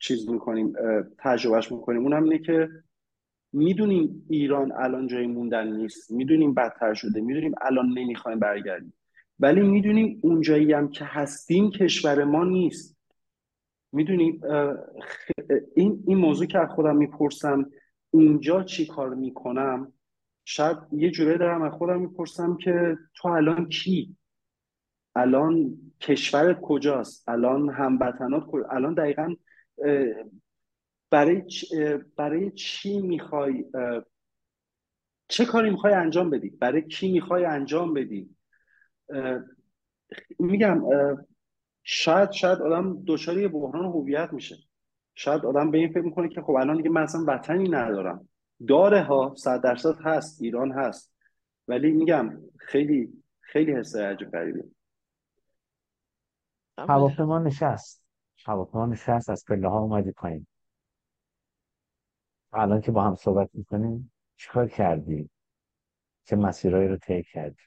چیز 0.00 0.28
می‌کنیم 0.28 0.72
تجربهش 1.18 1.72
می‌کنیم. 1.72 2.02
اونم 2.02 2.22
اینه 2.22 2.38
که 2.38 2.68
می‌دونیم 3.52 4.26
ایران 4.28 4.72
الان 4.72 5.06
جای 5.06 5.26
موندن 5.26 5.76
نیست 5.76 6.10
می‌دونیم 6.10 6.54
بدتر 6.54 6.94
شده 6.94 7.20
می‌دونیم 7.20 7.52
الان 7.60 7.86
نمی‌خوایم 7.98 8.38
برگردیم. 8.38 8.94
ولی 9.38 9.60
می‌دونیم 9.60 10.20
اونجایی 10.22 10.72
هم 10.72 10.88
که 10.88 11.04
هستیم 11.04 11.70
کشور 11.70 12.24
ما 12.24 12.44
نیست. 12.44 12.96
می‌دونیم 13.92 14.40
این 15.76 16.04
این 16.06 16.18
موضوع 16.18 16.46
که 16.46 16.58
از 16.58 16.68
خودم 16.68 16.96
می‌پرسم 16.96 17.70
اونجا 18.10 18.62
چی 18.62 18.86
کار 18.86 19.14
می‌کنم؟ 19.14 19.92
شاید 20.44 20.76
یه 20.92 21.10
جوری 21.10 21.38
دارم 21.38 21.62
از 21.62 21.72
خودم 21.72 22.00
می‌پرسم 22.00 22.56
که 22.56 22.98
تو 23.14 23.28
الان 23.28 23.68
کی؟ 23.68 24.16
الان 25.14 25.76
کشورت 26.00 26.60
کجاست؟ 26.60 27.28
الان 27.28 27.68
هموطنات 27.68 28.44
الان 28.70 28.94
دقیقا 28.94 29.34
برای 31.10 31.42
برای 32.16 32.50
چی 32.50 33.00
می‌خوای 33.00 33.64
چه 35.28 35.44
کاری 35.44 35.70
می‌خوای 35.70 35.94
انجام 35.94 36.30
بدی؟ 36.30 36.50
برای 36.50 36.82
کی 36.82 37.12
می‌خوای 37.12 37.44
انجام 37.44 37.94
بدی؟ 37.94 38.36
میگم 40.38 40.82
شاید 41.82 42.30
شاید 42.30 42.58
آدم 42.58 43.04
دچار 43.06 43.38
یه 43.38 43.48
بحران 43.48 43.84
هویت 43.84 44.32
میشه. 44.32 44.56
شاید 45.14 45.46
آدم 45.46 45.70
به 45.70 45.78
این 45.78 45.88
فکر 45.88 46.00
می‌کنه 46.00 46.28
که 46.28 46.42
خب 46.42 46.50
الان 46.50 46.76
دیگه 46.76 46.90
من 46.90 47.02
اصلا 47.02 47.24
وطنی 47.26 47.68
ندارم. 47.68 48.28
داره 48.68 49.02
ها 49.02 49.34
صد 49.38 49.62
درصد 49.62 49.98
هست 50.00 50.42
ایران 50.42 50.72
هست. 50.72 51.14
ولی 51.68 51.90
میگم 51.90 52.40
خیلی 52.58 53.22
خیلی 53.40 53.72
حس 53.72 53.96
عجیب 53.96 54.30
غریبه. 54.30 54.64
هواپیما 56.78 57.38
نشست. 57.38 58.09
هواپیما 58.46 58.86
نشست 58.86 59.30
از 59.30 59.44
پله 59.44 59.68
ها 59.68 59.78
اومدی 59.78 60.12
پایین. 60.12 60.46
الان 62.52 62.80
که 62.80 62.92
با 62.92 63.02
هم 63.02 63.14
صحبت 63.14 63.50
می‌کنیم 63.52 64.12
چیکار 64.36 64.68
کردی؟ 64.68 65.30
چه 66.24 66.36
مسیرهایی 66.36 66.88
رو 66.88 66.96
طی 66.96 67.22
کردی؟ 67.22 67.62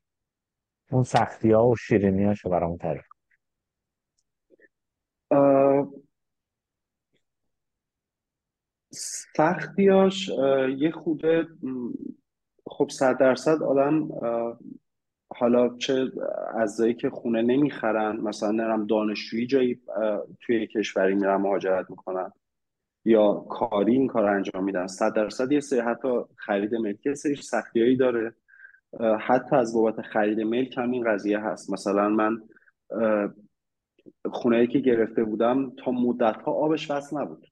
اون 0.91 1.03
سختی 1.03 1.51
ها 1.51 1.67
و 1.67 1.75
شیرینی 1.75 2.23
هاشو 2.23 2.49
برامون 2.49 2.77
تعریف 2.77 3.05
سختیاش 9.35 10.29
یه 10.77 10.91
خوده 10.91 11.47
خب 12.65 12.89
صد 12.89 13.17
درصد 13.19 13.63
آدم 13.63 14.07
حالا 15.35 15.77
چه 15.77 16.11
اعضایی 16.55 16.93
که 16.93 17.09
خونه 17.09 17.41
نمی‌خرن 17.41 18.17
مثلا 18.17 18.51
نرم 18.51 18.85
دانشجویی 18.85 19.47
جایی 19.47 19.81
توی 20.41 20.67
کشوری 20.67 21.15
میرن 21.15 21.35
مهاجرت 21.35 21.89
می‌کنن 21.89 22.31
یا 23.05 23.33
کاری 23.33 23.93
این 23.93 24.07
کار 24.07 24.25
انجام 24.25 24.63
میدن. 24.63 24.87
صد 24.87 25.13
درصد 25.13 25.51
یه 25.51 25.59
سری 25.59 25.79
حتی 25.79 26.21
خرید 26.35 26.75
ملک 26.75 27.05
یه 27.05 27.13
سری 27.13 27.35
سختیایی 27.35 27.97
داره. 27.97 28.35
حتی 29.19 29.55
از 29.55 29.73
بابت 29.73 30.01
خرید 30.01 30.39
ملک 30.39 30.77
هم 30.77 30.91
این 30.91 31.11
قضیه 31.11 31.39
هست. 31.39 31.73
مثلا 31.73 32.09
من 32.09 32.41
خونه 34.31 34.67
که 34.67 34.79
گرفته 34.79 35.23
بودم 35.23 35.75
تا 35.75 35.91
مدت 35.91 36.41
ها 36.41 36.51
آبش 36.51 36.91
وصل 36.91 37.17
نبود. 37.17 37.47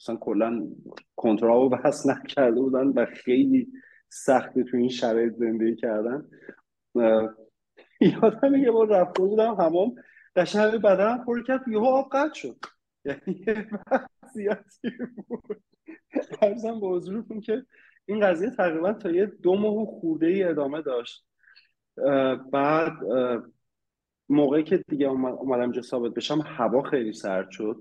مثلا 0.00 0.16
کلا 0.16 0.68
کنترل 1.16 1.48
رو 1.50 1.70
وصل 1.84 2.10
نکرده 2.10 2.60
بودن 2.60 2.86
و 2.86 3.06
خیلی 3.06 3.68
سخته 4.08 4.64
تو 4.64 4.76
این 4.76 4.88
شرایط 4.88 5.32
زندگی 5.32 5.76
کردن. 5.76 6.24
یادم 8.00 8.54
یه 8.54 8.70
بار 8.70 8.88
رفته 8.88 9.22
بودم 9.22 9.54
همام 9.54 9.94
قشنگ 10.36 10.74
بدنم 10.74 11.24
پر 11.24 11.42
کرد 11.42 11.68
یهو 11.68 11.84
آب 11.84 12.08
قطع 12.12 12.34
شد. 12.34 12.56
یعنی 13.04 13.44
وضعیتی 14.22 14.90
بود. 15.28 15.62
ارزم 16.42 16.80
به 16.80 16.86
حضورتون 16.86 17.40
که 17.40 17.62
این 18.06 18.20
قضیه 18.20 18.50
تقریبا 18.50 18.92
تا 18.92 19.10
یه 19.10 19.26
دو 19.26 19.56
ماه 19.56 19.86
خورده 19.86 20.26
ای 20.26 20.42
ادامه 20.42 20.82
داشت. 20.82 21.26
بعد 22.52 22.92
موقعی 24.28 24.64
که 24.64 24.84
دیگه 24.88 25.06
اومدم 25.08 25.62
اینجا 25.62 25.82
ثابت 25.82 26.14
بشم 26.14 26.40
هوا 26.40 26.82
خیلی 26.82 27.12
سرد 27.12 27.50
شد 27.50 27.76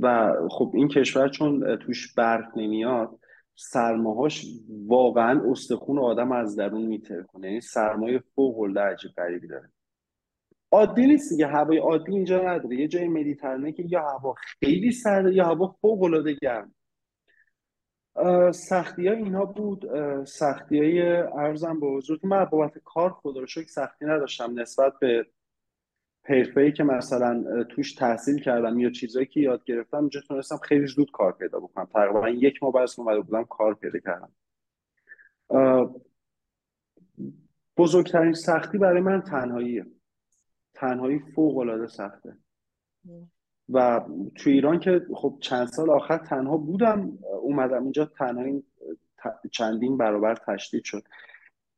و 0.00 0.32
خب 0.50 0.72
این 0.74 0.88
کشور 0.88 1.28
چون 1.28 1.76
توش 1.76 2.14
برف 2.14 2.48
نمیاد 2.56 3.18
سرماهاش 3.56 4.46
واقعا 4.86 5.50
استخون 5.50 5.98
آدم 5.98 6.32
از 6.32 6.56
درون 6.56 6.82
میتره 6.82 7.22
کنه 7.22 7.46
یعنی 7.46 7.60
سرمایه 7.60 8.22
فوق 8.34 8.60
العاده 8.60 8.80
عجیب 8.80 9.10
غریبی 9.16 9.48
داره. 9.48 9.70
عادی 10.72 11.06
نیست 11.06 11.30
دیگه. 11.30 11.46
هوای 11.46 11.78
عادی 11.78 12.12
اینجا 12.12 12.38
نداره. 12.38 12.76
یه 12.76 12.88
جای 12.88 13.08
مدیترانه 13.08 13.72
که 13.72 13.84
یا 13.88 14.02
هوا 14.02 14.34
خیلی 14.38 14.92
سرده 14.92 15.34
یا 15.34 15.44
هوا 15.44 15.76
فوق 15.80 16.02
العاده 16.02 16.36
گرم. 16.42 16.74
سختی 18.52 19.08
ها 19.08 19.14
اینها 19.14 19.44
بود. 19.44 19.84
سختی 20.24 20.78
های 20.78 21.02
ارزم 21.12 21.80
به 21.80 21.86
حضور 21.86 22.18
من 22.22 22.44
بابت 22.44 22.78
کار 22.84 23.10
خدا 23.10 23.40
رو 23.40 23.46
سختی 23.46 24.04
نداشتم 24.04 24.60
نسبت 24.60 24.92
به 25.00 25.26
ای 26.28 26.72
که 26.72 26.84
مثلا 26.84 27.64
توش 27.64 27.94
تحصیل 27.94 28.40
کردم 28.40 28.78
یا 28.78 28.90
چیزایی 28.90 29.26
که 29.26 29.40
یاد 29.40 29.64
گرفتم 29.64 29.96
اینجا 29.96 30.20
تونستم 30.20 30.56
خیلی 30.56 30.86
زود 30.86 31.10
کار 31.10 31.32
پیدا 31.32 31.60
بکنم. 31.60 31.84
تقریبا 31.84 32.28
یک 32.28 32.62
ماه 32.62 32.72
بعد 32.72 32.88
اومده 32.98 33.20
بودم 33.20 33.44
کار 33.44 33.74
پیدا 33.74 33.98
کردم. 33.98 34.30
بزرگترین 37.76 38.32
سختی 38.32 38.78
برای 38.78 39.00
من 39.00 39.22
تنهاییه. 39.22 39.86
تنهایی 40.74 41.18
فوق 41.18 41.58
العاده 41.58 41.86
سخته. 41.86 42.36
و 43.68 44.04
تو 44.34 44.50
ایران 44.50 44.80
که 44.80 45.06
خب 45.14 45.38
چند 45.40 45.66
سال 45.66 45.90
آخر 45.90 46.18
تنها 46.18 46.56
بودم 46.56 47.18
اومدم 47.40 47.82
اینجا 47.82 48.04
تنهایی 48.04 48.64
چندین 49.50 49.96
برابر 49.96 50.34
تشدید 50.34 50.84
شد. 50.84 51.02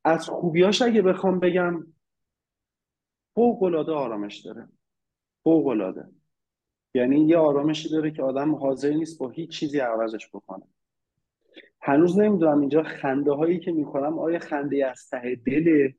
از 0.05 0.29
خوبیاش 0.29 0.83
اگه 0.83 1.03
بخوام 1.03 1.41
بگم 1.41 1.87
فوق 3.37 3.63
العاده 3.63 3.93
آرامش 3.93 4.39
داره. 4.39 4.69
فوق 5.45 5.67
العاده 5.67 6.05
یعنی 6.95 7.27
یه 7.27 7.37
آرامشی 7.37 7.89
داره 7.89 8.11
که 8.11 8.23
آدم 8.23 8.55
حاضر 8.55 8.91
نیست 8.91 9.19
با 9.19 9.29
هیچ 9.29 9.51
چیزی 9.51 9.79
عوضش 9.79 10.29
بکنه. 10.29 10.65
هنوز 11.81 12.19
نمی‌دونم 12.19 12.61
اینجا 12.61 12.83
خنده 12.83 13.33
هایی 13.33 13.59
که 13.59 13.73
می‌کنم 13.73 14.19
آیا 14.19 14.39
خنده 14.39 14.87
از 14.87 15.09
ته 15.11 15.41
دل 15.47 15.93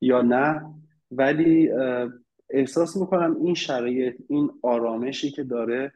یا 0.00 0.22
نه 0.22 0.74
ولی 1.10 1.70
احساس 2.50 2.96
می‌کنم 2.96 3.36
این 3.44 3.54
شرایط 3.54 4.16
این 4.28 4.50
آرامشی 4.62 5.30
که 5.30 5.44
داره 5.44 5.92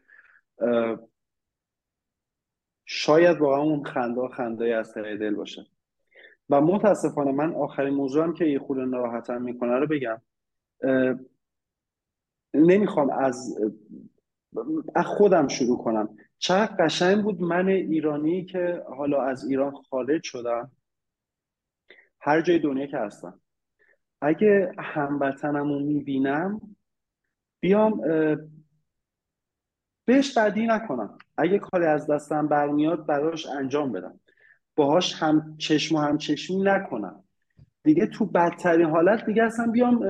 شاید 2.87 3.41
واقعا 3.41 3.63
اون 3.63 3.85
خنده 3.85 4.29
خنده 4.29 4.77
از 4.77 4.95
ته 4.95 5.17
دل 5.17 5.35
باشه. 5.35 5.67
و 6.51 6.61
متاسفانه 6.61 7.33
من 7.33 7.55
آخرین 7.55 7.95
موضوعم 7.95 8.35
که 8.35 8.45
یه 8.45 8.59
خود 8.59 8.79
ناراحتم 8.79 9.43
می‌کنه 9.43 9.77
رو 9.77 9.87
بگم. 9.87 10.23
نمی‌خوام 12.55 13.11
از 13.11 13.59
از 14.95 15.07
خودم 15.07 15.49
شروع 15.49 15.85
کنم. 15.85 16.17
چقدر 16.39 16.77
قشنگ 16.85 17.23
بود 17.23 17.41
من 17.41 17.69
ایرانی 17.69 18.45
که 18.45 18.85
حالا 18.97 19.23
از 19.23 19.45
ایران 19.45 19.73
خارج 19.91 20.23
شدم. 20.23 20.71
هر 22.21 22.41
جای 22.41 22.59
دنیا 22.59 22.87
که 22.87 22.99
هستم. 22.99 23.41
اگه 24.21 24.73
هموطنم 24.79 25.69
رو 25.73 25.79
می‌بینم 25.79 26.61
بیام 27.61 28.01
بهش 30.05 30.39
بدی 30.39 30.67
نکنم. 30.67 31.19
اگه 31.37 31.59
کاری 31.59 31.87
از 31.87 32.11
دستم 32.11 32.49
برمیاد 32.49 33.07
براش 33.07 33.47
انجام 33.47 33.93
بدم. 33.93 34.21
باهاش 34.77 35.23
هم 35.23 35.57
چشم 35.59 35.95
و 35.95 35.99
هم 35.99 36.19
چشمی 36.19 36.63
نکنم. 36.63 37.24
دیگه 37.85 38.07
تو 38.07 38.27
بدترین 38.27 38.87
حالت 38.87 39.27
دیگه 39.27 39.43
اصلا 39.43 39.67
بیام 39.67 40.01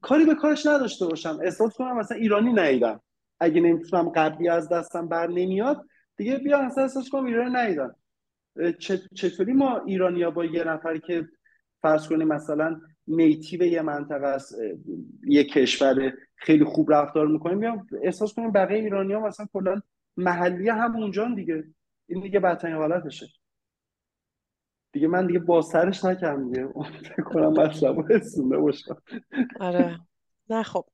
کاری 0.00 0.24
به 0.24 0.34
کارش 0.34 0.66
نداشته 0.66 1.06
باشم. 1.06 1.38
احساس 1.42 1.76
کنم 1.76 1.96
مثلا 1.96 2.16
ایرانی 2.18 2.52
نیدم. 2.52 3.00
اگه 3.40 3.60
نمی‌تونم 3.60 4.08
قبلی 4.08 4.48
از 4.48 4.68
دستم 4.68 5.08
بر 5.08 5.26
نمیاد 5.26 5.84
دیگه 6.16 6.38
بیام 6.38 6.64
اصلا 6.64 6.82
احساس 6.82 7.08
کنم 7.08 7.24
ایرانی 7.24 7.68
نیدم. 7.68 7.94
چطوری 9.14 9.52
ما 9.52 9.78
ایرانیا 9.86 10.30
با 10.30 10.44
یه 10.44 10.64
نفر 10.64 10.96
که 10.98 11.28
فرض 11.82 12.08
کنیم 12.08 12.28
مثلا 12.28 12.80
نیتیو 13.08 13.62
یه 13.62 13.82
منطقه 13.82 14.26
است 14.26 14.54
یه 15.26 15.44
کشور 15.44 16.12
خیلی 16.36 16.64
خوب 16.64 16.92
رفتار 16.92 17.26
می‌کنیم 17.26 17.60
بیام 17.60 17.86
احساس 18.02 18.34
کنیم 18.34 18.52
بقیه 18.52 18.78
ایرانی 18.78 19.12
ها 19.12 19.20
مثلا 19.20 19.46
کلا 19.52 19.80
محلی 20.16 20.68
هم 20.68 20.96
اونجان 20.96 21.34
دیگه. 21.34 21.64
این 22.08 22.20
دیگه 22.20 22.40
بدترین 22.40 22.76
حالتشه. 22.76 23.26
دیگه 24.96 25.08
من 25.08 25.26
دیگه 25.26 25.38
با 25.38 25.62
سرش 25.62 26.04
نکردم 26.04 26.50
دیگه. 26.50 26.68
فکر 27.08 27.22
کنم 27.22 27.52
مطلب 27.52 28.12
رسونده 28.12 28.58
باشم. 28.58 29.02
آره. 29.60 30.00
نه 30.50 30.62
خب. 30.62 30.84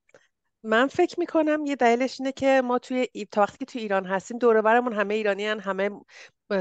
من 0.62 0.86
فکر 0.86 1.20
می‌کنم 1.20 1.66
یه 1.66 1.76
دلیلش 1.76 2.20
اینه 2.20 2.32
که 2.32 2.62
ما 2.64 2.78
توی 2.78 3.08
تا 3.30 3.40
وقتی 3.40 3.58
که 3.58 3.64
توی 3.64 3.80
ایران 3.80 4.04
هستیم 4.06 4.38
دور 4.38 4.62
برمون 4.62 4.92
همه 4.92 5.14
ایرانی 5.14 5.46
هن 5.46 5.60
همه 5.60 5.90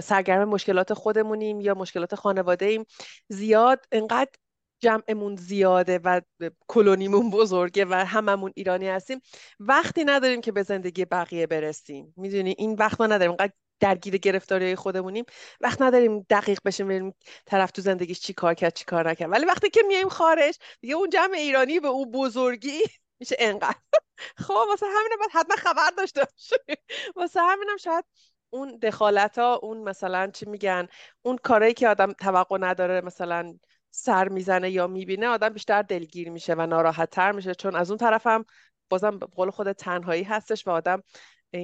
سرگرم 0.01 0.49
مشکلات 0.49 0.93
خودمونیم 0.93 1.61
یا 1.61 1.73
مشکلات 1.73 2.15
خانواده 2.15 2.65
ایم 2.65 2.85
زیاد 3.29 3.85
انقدر 3.91 4.31
جمعمون 4.79 5.35
زیاده 5.35 5.99
و 6.03 6.21
کلونیمون 6.67 7.29
بزرگه 7.29 7.85
و 7.85 7.93
هممون 7.93 8.51
ایرانی 8.55 8.87
هستیم. 8.87 9.21
وقتی 9.59 10.03
نداریم 10.03 10.41
که 10.41 10.51
به 10.51 10.63
زندگی 10.63 11.05
بقیه 11.05 11.47
برسیم. 11.47 12.13
می‌دونی؟ 12.17 12.55
این 12.57 12.73
وقت 12.73 13.01
ما 13.01 13.07
نداریم. 13.07 13.31
اینقدر 13.31 13.53
درگیر 13.81 14.17
گرفتاری 14.17 14.75
خودمونیم. 14.75 15.25
وقت 15.61 15.81
نداریم 15.81 16.25
دقیق 16.29 16.59
بشیم 16.65 16.87
بریم 16.87 17.13
طرف 17.45 17.71
تو 17.71 17.81
زندگیش 17.81 18.19
چی 18.19 18.33
کار 18.33 18.53
کرد 18.53 18.73
چی 18.73 18.85
کار 18.85 19.09
نکرد. 19.09 19.31
ولی 19.31 19.45
وقتی 19.45 19.69
که 19.69 19.81
میایم 19.87 20.09
خارج 20.09 20.57
دیگه 20.81 20.95
اون 20.95 21.09
جمع 21.09 21.33
ایرانی 21.37 21.79
به 21.79 21.87
اون 21.87 22.11
بزرگی 22.11 22.81
میشه 23.19 23.35
انقدر. 23.39 23.75
خب 24.45 24.65
واسه 24.69 24.85
همینم 24.85 25.17
باید 25.19 25.31
حتما 25.33 25.55
خبر 25.55 25.89
داشته 25.97 26.27
واسه 27.17 27.39
همینم 27.41 27.77
شاید 27.77 28.05
اون 28.49 28.77
دخالت 28.77 29.39
ها 29.39 29.55
اون 29.55 29.77
مثلا 29.77 30.31
چی 30.33 30.45
میگن 30.45 30.87
اون 31.21 31.37
کارایی 31.37 31.73
که 31.73 31.87
آدم 31.87 32.13
توقع 32.13 32.57
نداره 32.61 33.01
مثلا 33.01 33.59
سر 33.91 34.29
می‌زنه 34.29 34.71
یا 34.71 34.87
می‌بینه 34.87 35.27
آدم 35.27 35.49
بیشتر 35.49 35.81
دلگیر 35.81 36.29
میشه 36.29 36.53
و 36.53 36.65
ناراحت 36.65 37.09
تر 37.09 37.31
میشه. 37.31 37.55
چون 37.55 37.75
از 37.75 37.91
اون 37.91 37.97
طرفم 37.97 38.45
بازم 38.89 39.17
قول 39.17 39.49
خود 39.49 39.71
تنهایی 39.71 40.23
هستش 40.23 40.67
و 40.67 40.71
آدم 40.71 41.03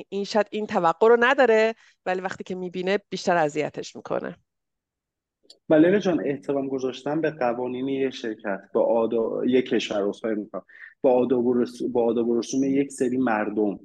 این 0.09 0.23
شاید 0.23 0.47
این 0.51 0.65
توقع 0.65 1.07
رو 1.07 1.17
نداره 1.19 1.75
ولی 2.05 2.21
وقتی 2.21 2.43
که 2.43 2.55
می‌بینه 2.55 2.99
بیشتر 3.09 3.37
اذیتش 3.37 3.95
می‌کنه. 3.95 4.35
بله 5.69 5.99
جان 5.99 6.21
احترام 6.25 6.67
گذاشتن 6.67 7.21
به 7.21 7.31
قوانین 7.31 7.87
یک 7.87 8.13
شرکت 8.13 8.59
به 8.73 8.79
آدا 8.79 9.45
یک 9.45 9.65
کشور 9.65 10.09
اصفایی 10.09 10.35
می‌کنم. 10.35 10.65
با 11.01 11.11
آداب 11.11 11.45
و 11.45 11.65
با 11.91 12.05
آداب 12.05 12.41
یک 12.63 12.91
سری 12.91 13.17
مردم. 13.17 13.79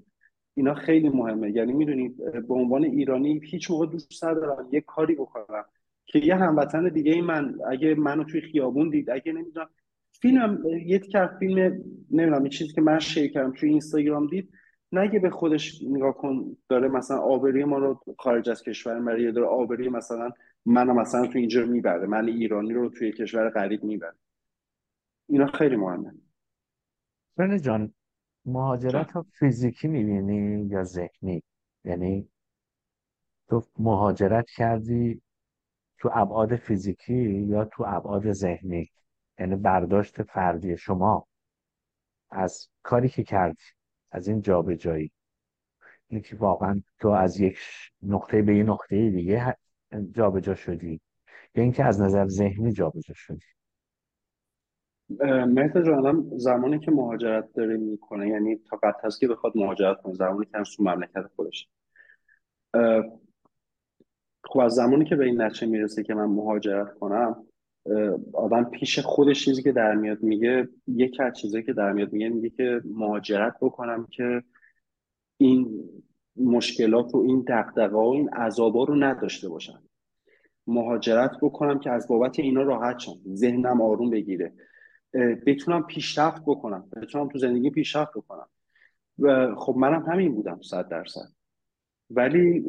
اینا 0.54 0.74
خیلی 0.74 1.08
مهمه. 1.08 1.50
یعنی 1.50 1.72
می‌دونید 1.72 2.16
به 2.48 2.54
عنوان 2.54 2.84
ایرانی 2.84 3.40
هیچ 3.44 3.70
موقع 3.70 3.86
دوست 3.86 4.24
ندارم 4.24 4.68
یک 4.72 4.84
کاری 4.84 5.14
بکنم 5.14 5.64
که 6.06 6.18
یه 6.18 6.34
هموطن 6.34 6.88
دیگه 6.88 7.12
ای 7.12 7.20
من 7.20 7.58
اگه 7.70 7.94
منو 7.94 8.24
توی 8.24 8.40
خیابون 8.40 8.90
دید 8.90 9.10
اگه 9.10 9.32
نمی‌دونم 9.32 9.68
فیلم 10.12 10.64
یه 10.86 10.98
که 10.98 11.30
فیلم 11.38 11.84
نمی‌دونم 12.10 12.48
چیزی 12.48 12.72
که 12.72 12.80
من 12.80 12.98
شیر 12.98 13.32
کردم 13.32 13.52
توی 13.52 13.68
اینستاگرام 13.68 14.26
دید 14.26 14.52
نگه 14.92 15.18
به 15.18 15.30
خودش 15.30 15.82
نگاه 15.82 16.14
کن 16.14 16.56
داره 16.68 16.88
مثلا 16.88 17.18
آبری 17.18 17.64
ما 17.64 17.78
رو 17.78 18.00
خارج 18.18 18.50
از 18.50 18.62
کشور 18.62 18.98
می‌بره 18.98 19.32
داره 19.32 19.46
آبری 19.46 19.88
مثلا 19.88 20.30
منو 20.66 20.94
مثلا 20.94 21.26
تو 21.26 21.38
اینجا 21.38 21.66
می‌بره 21.66 22.06
من 22.06 22.28
ایرانی 22.28 22.72
رو 22.72 22.88
توی 22.88 23.12
کشور 23.12 23.50
غریب 23.50 23.84
می‌بره 23.84 24.14
اینا 25.28 25.46
خیلی 25.46 25.76
مهمه. 25.76 26.14
فرن 27.36 27.60
جان 27.60 27.94
مهاجرت 28.44 29.16
رو 29.16 29.26
فیزیکی 29.38 29.88
می‌بینی 29.88 30.66
یا 30.66 30.84
ذهنی؟ 30.84 31.42
یعنی 31.84 32.28
تو 33.48 33.62
مهاجرت 33.78 34.50
کردی 34.50 35.22
تو 35.98 36.10
ابعاد 36.14 36.56
فیزیکی 36.56 37.22
یا 37.30 37.64
تو 37.64 37.84
ابعاد 37.86 38.32
ذهنی؟ 38.32 38.90
یعنی 39.38 39.56
برداشت 39.56 40.22
فردی 40.22 40.76
شما 40.76 41.26
از 42.30 42.68
کاری 42.82 43.08
که 43.08 43.24
کردی. 43.24 43.62
از 44.12 44.28
این 44.28 44.40
جابجایی. 44.40 45.12
اینه 46.08 46.22
که 46.22 46.36
واقعا 46.36 46.82
تو 46.98 47.08
از 47.08 47.40
یک 47.40 47.58
نقطه 48.02 48.42
به 48.42 48.56
یه 48.56 48.62
نقطه 48.62 49.10
دیگه 49.10 49.56
جابجا 50.10 50.54
شدی. 50.54 51.00
یا 51.54 51.62
اینکه 51.62 51.84
از 51.84 52.00
نظر 52.00 52.26
ذهنی 52.26 52.72
جابجا 52.72 53.14
شدی. 53.14 53.46
مهد 55.46 55.84
جانم 55.84 56.38
زمانی 56.38 56.78
که 56.78 56.90
مهاجرت 56.90 57.52
داره 57.52 57.76
می‌کنه 57.76 58.28
یعنی 58.28 58.56
تا 58.56 58.76
قد 58.76 58.94
هست 59.04 59.20
که 59.20 59.28
بخواد 59.28 59.52
مهاجرت 59.56 60.02
کنه 60.02 60.14
زمانی 60.14 60.46
که 60.46 60.62
تو 60.76 60.82
مملکت 60.82 61.26
خودش. 61.36 61.68
خب 64.44 64.58
از 64.58 64.72
زمانی 64.72 65.04
که 65.04 65.16
به 65.16 65.24
این 65.24 65.42
نتیجه 65.42 65.66
می‌رسه 65.66 66.02
که 66.02 66.14
من 66.14 66.26
مهاجرت 66.26 66.98
کنم 66.98 67.46
آدم 68.32 68.64
پیش 68.64 68.98
خودش 68.98 69.44
چیزی 69.44 69.62
که 69.62 69.72
در 69.72 69.94
میاد 69.94 70.22
میگه 70.22 70.68
یکی 70.86 71.22
از 71.22 71.32
چیزایی 71.32 71.64
که 71.64 71.72
در 71.72 71.92
میاد 71.92 72.12
میگه 72.12 72.28
میگه 72.28 72.50
که 72.50 72.80
مهاجرت 72.84 73.56
بکنم 73.60 74.06
که 74.10 74.42
این 75.36 75.88
مشکلات 76.36 77.14
و 77.14 77.18
این 77.18 77.44
دقدقه 77.48 77.96
و 77.96 78.12
این 78.14 78.28
عذابا 78.28 78.84
رو 78.84 78.94
نداشته 78.94 79.48
باشم. 79.48 79.82
مهاجرت 80.66 81.32
بکنم 81.42 81.78
که 81.78 81.90
از 81.90 82.08
بابت 82.08 82.38
اینا 82.38 82.62
راحت 82.62 82.98
شم 82.98 83.16
ذهنم 83.34 83.80
آروم 83.82 84.10
بگیره. 84.10 84.52
بتونم 85.46 85.86
پیشرفت 85.86 86.42
بکنم 86.46 86.88
بتونم 87.02 87.28
تو 87.28 87.38
زندگی 87.38 87.70
پیشرفت 87.70 88.10
بکنم. 88.14 88.48
خب 89.56 89.74
منم 89.76 90.06
همین 90.06 90.34
بودم 90.34 90.60
صد 90.62 90.88
درصد. 90.88 91.28
ولی 92.10 92.64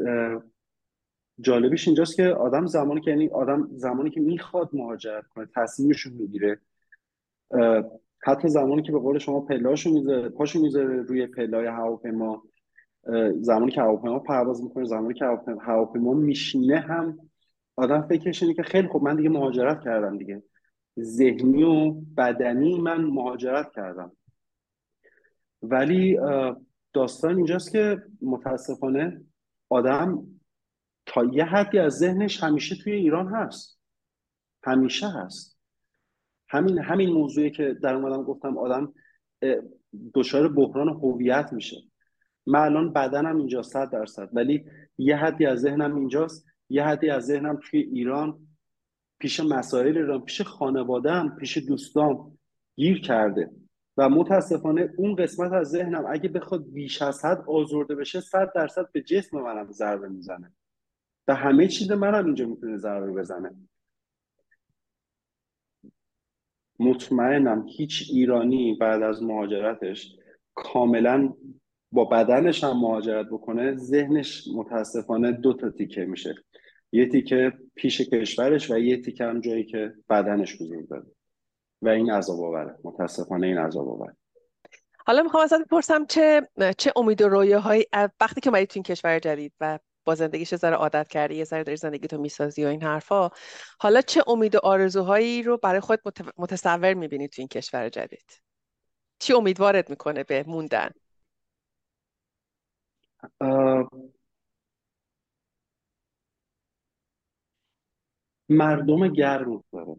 جالبیش 1.39 1.87
اینجاست 1.87 2.15
که 2.15 2.27
آدم 2.27 2.65
زمانی 2.65 3.01
که 3.01 3.11
یعنی 3.11 3.27
آدم 3.27 3.69
زمانی 3.75 4.09
که 4.09 4.21
می‌خواد 4.21 4.69
مهاجرت 4.73 5.27
کنه 5.27 5.47
تصمیمش 5.55 6.01
رو 6.01 6.13
می‌گیره 6.13 6.59
حتی 8.23 8.47
زمانی 8.47 8.81
که 8.81 8.91
به 8.91 8.99
قول 8.99 9.17
شما 9.17 9.41
پلاشو 9.41 9.93
می‌ذاره 9.93 10.29
پاشو 10.29 10.61
می‌ذاره 10.61 11.01
روی 11.01 11.27
پلای 11.27 11.65
هواپیما 11.65 12.43
زمانی 13.39 13.71
که 13.71 13.81
هواپیما 13.81 14.19
پرواز 14.19 14.63
می‌کنه 14.63 14.85
زمانی 14.85 15.13
که 15.13 15.25
هواپیما 15.61 16.13
میشینه 16.13 16.79
هم 16.79 17.19
آدم 17.75 18.01
فکرش 18.01 18.43
اینه 18.43 18.55
که 18.55 18.63
خیلی 18.63 18.87
خب 18.87 19.01
من 19.03 19.15
دیگه 19.15 19.29
مهاجرت 19.29 19.83
کردم 19.83 20.17
دیگه. 20.17 20.43
ذهنی 20.99 21.63
و 21.63 21.91
بدنی 22.17 22.81
من 22.81 23.01
مهاجرت 23.03 23.71
کردم. 23.71 24.11
ولی 25.61 26.19
داستان 26.93 27.35
اینجاست 27.37 27.71
که 27.71 28.01
متاسفانه 28.21 29.21
آدم 29.69 30.23
تا 31.05 31.23
یه 31.23 31.45
حدی 31.45 31.79
از 31.79 31.93
ذهنش 31.93 32.43
همیشه 32.43 32.75
توی 32.75 32.93
ایران 32.93 33.27
هست. 33.27 33.79
همیشه 34.63 35.07
هست. 35.07 35.59
همین 36.49 36.79
همین 36.79 37.09
موضوعی 37.09 37.51
که 37.51 37.73
در 37.83 37.95
اومدم 37.95 38.23
گفتم 38.23 38.57
آدم 38.57 38.93
دچار 40.13 40.47
بحران 40.47 40.89
هویت 40.89 41.53
میشه. 41.53 41.77
من 42.45 42.59
الان 42.59 42.93
بدنم 42.93 43.37
اینجا 43.37 43.61
صد 43.61 43.89
درصد 43.89 44.29
ولی 44.33 44.65
یه 44.97 45.15
حدی 45.15 45.45
از 45.45 45.59
ذهنم 45.59 45.95
اینجاست 45.95 46.45
یه 46.69 46.83
حدی 46.83 47.09
از 47.09 47.25
ذهنم 47.25 47.59
توی 47.63 47.79
ایران 47.79 48.47
پیش 49.19 49.39
مسائل 49.39 49.97
ایران 49.97 50.25
پیش 50.25 50.41
خانوادم 50.41 51.35
پیش 51.39 51.57
دوستام 51.57 52.37
گیر 52.75 53.01
کرده. 53.01 53.51
و 53.97 54.09
متاسفانه 54.09 54.93
اون 54.97 55.15
قسمت 55.15 55.51
از 55.51 55.67
ذهنم 55.67 56.05
اگه 56.09 56.29
بخواد 56.29 56.65
بیش 56.73 57.01
از 57.01 57.25
حد 57.25 57.43
آزرده 57.47 57.95
بشه 57.95 58.21
صد 58.21 58.51
درصد 58.55 58.91
به 58.91 59.01
جسم 59.01 59.37
منم 59.37 59.71
ضربه 59.71 60.07
می‌زنه. 60.07 60.53
و 61.27 61.35
همه 61.35 61.67
چیز 61.67 61.91
منم 61.91 62.25
اینجا 62.25 62.45
می‌تونه 62.45 62.77
ضربه 62.77 63.11
بزنه. 63.11 63.55
مطمئنم 66.79 67.65
هیچ 67.67 68.09
ایرانی 68.11 68.77
بعد 68.81 69.03
از 69.03 69.23
مهاجرتش 69.23 70.15
کاملا 70.53 71.33
با 71.91 72.05
بدنش 72.05 72.63
هم 72.63 72.79
مهاجرت 72.79 73.25
بکنه 73.25 73.75
ذهنش 73.75 74.47
متاسفانه 74.55 75.31
دو 75.31 75.53
تا 75.53 75.69
تیکه 75.69 76.05
میشه. 76.05 76.35
یه 76.91 77.09
تیکه 77.09 77.53
پیش 77.75 78.01
کشورش 78.01 78.71
و 78.71 78.77
یه 78.77 79.01
تیکه 79.01 79.23
هم 79.23 79.41
جایی 79.41 79.65
که 79.65 79.93
بدنش 80.09 80.61
حضور 80.61 80.83
داره. 80.89 81.05
و 81.81 81.89
این 81.89 82.11
عذاب 82.11 82.39
آوره. 82.39 82.75
متاسفانه 82.83 83.47
این 83.47 83.57
عذاب 83.57 83.89
آوره. 83.89 84.17
حالا 85.05 85.23
می‌خوام 85.23 85.43
ازت 85.43 85.61
بپرسم 85.61 86.05
چه 86.05 86.49
چه 86.77 86.93
امید 86.95 87.21
و 87.21 87.29
رویاهایی 87.29 87.85
وقتی 88.21 88.41
که 88.41 88.49
اومدی 88.49 88.65
تو 88.65 88.71
این 88.75 88.83
کشور 88.83 89.19
جدید 89.19 89.53
و 89.61 89.79
با 90.05 90.15
زندگیش 90.15 90.51
یه 90.51 90.57
ذره 90.57 90.75
عادت 90.75 91.07
کردی 91.07 91.35
یه 91.35 91.43
ذره 91.43 91.63
داری 91.63 91.77
زندگی 91.77 92.07
تو 92.07 92.17
می‌سازی 92.17 92.65
و 92.65 92.67
این 92.67 92.83
حرفا. 92.83 93.29
حالا 93.79 94.01
چه 94.01 94.23
امید 94.27 94.55
و 94.55 94.59
آرزوهایی 94.63 95.43
رو 95.43 95.57
برای 95.57 95.79
خود 95.79 95.99
متصور 96.37 96.93
می‌بینی 96.93 97.27
تو 97.27 97.41
این 97.41 97.47
کشور 97.47 97.89
جدید؟ 97.89 98.41
چی 99.19 99.33
امیدوارت 99.33 99.89
می‌کنه 99.89 100.23
به 100.23 100.43
موندن؟ 100.47 100.89
مردم 108.49 109.07
گرم 109.07 109.63
داره 109.71 109.95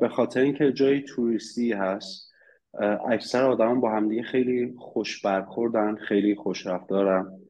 به 0.00 0.08
خاطر 0.08 0.40
اینکه 0.40 0.72
جای 0.72 1.02
توریستی 1.02 1.72
هست 1.72 2.32
اکثر 3.10 3.44
آدم 3.44 3.80
با 3.80 3.90
همدیگه 3.90 4.22
خیلی 4.22 4.74
خوش 4.78 5.22
برخوردن 5.22 5.96
خیلی 5.96 6.34
خوش 6.34 6.66
رفتارن 6.66 7.43